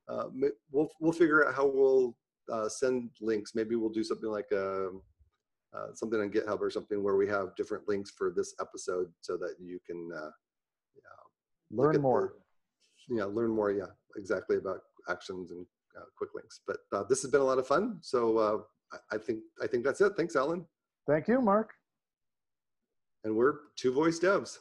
uh, 0.08 0.26
we'll 0.72 0.90
we'll 1.00 1.12
figure 1.12 1.48
out 1.48 1.54
how 1.54 1.68
we'll 1.68 2.16
uh, 2.52 2.70
send 2.70 3.12
links. 3.22 3.54
Maybe 3.56 3.76
we'll 3.76 3.90
do 3.90 4.04
something 4.04 4.30
like 4.30 4.50
a, 4.54 4.90
uh, 5.76 5.88
something 5.94 6.20
on 6.20 6.32
GitHub 6.32 6.62
or 6.62 6.70
something 6.70 7.04
where 7.04 7.18
we 7.18 7.28
have 7.28 7.56
different 7.58 7.88
links 7.90 8.12
for 8.12 8.32
this 8.34 8.54
episode 8.62 9.12
so 9.22 9.36
that 9.38 9.56
you 9.60 9.80
can 9.86 10.10
uh, 10.16 10.30
Learn 11.72 12.02
more. 12.02 12.34
The, 13.10 13.18
yeah, 13.18 13.26
learn 13.26 13.52
more. 13.52 13.72
Yeah, 13.72 13.88
exactly 14.16 14.58
about 14.58 14.80
actions 15.10 15.52
and 15.52 15.66
uh, 15.98 16.06
quick 16.18 16.30
links. 16.34 16.62
But 16.66 16.78
uh, 16.94 17.04
this 17.10 17.22
has 17.22 17.32
been 17.32 17.42
a 17.42 17.46
lot 17.46 17.60
of 17.60 17.68
fun. 17.68 17.98
So 18.02 18.38
uh, 18.38 18.58
I 19.12 19.18
think 19.18 19.40
I 19.62 19.68
think 19.68 19.84
that's 19.84 20.02
it. 20.02 20.14
Thanks, 20.16 20.36
Allen. 20.36 20.66
Thank 21.08 21.28
you, 21.28 21.42
Mark. 21.42 21.74
And 23.24 23.36
we're 23.36 23.56
two 23.76 23.94
voice 23.94 24.20
devs. 24.20 24.60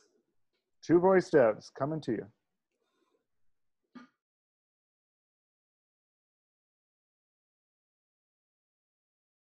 Two 0.82 0.98
voice 0.98 1.30
devs 1.30 1.66
coming 1.78 2.00
to 2.02 2.12
you. 2.12 2.26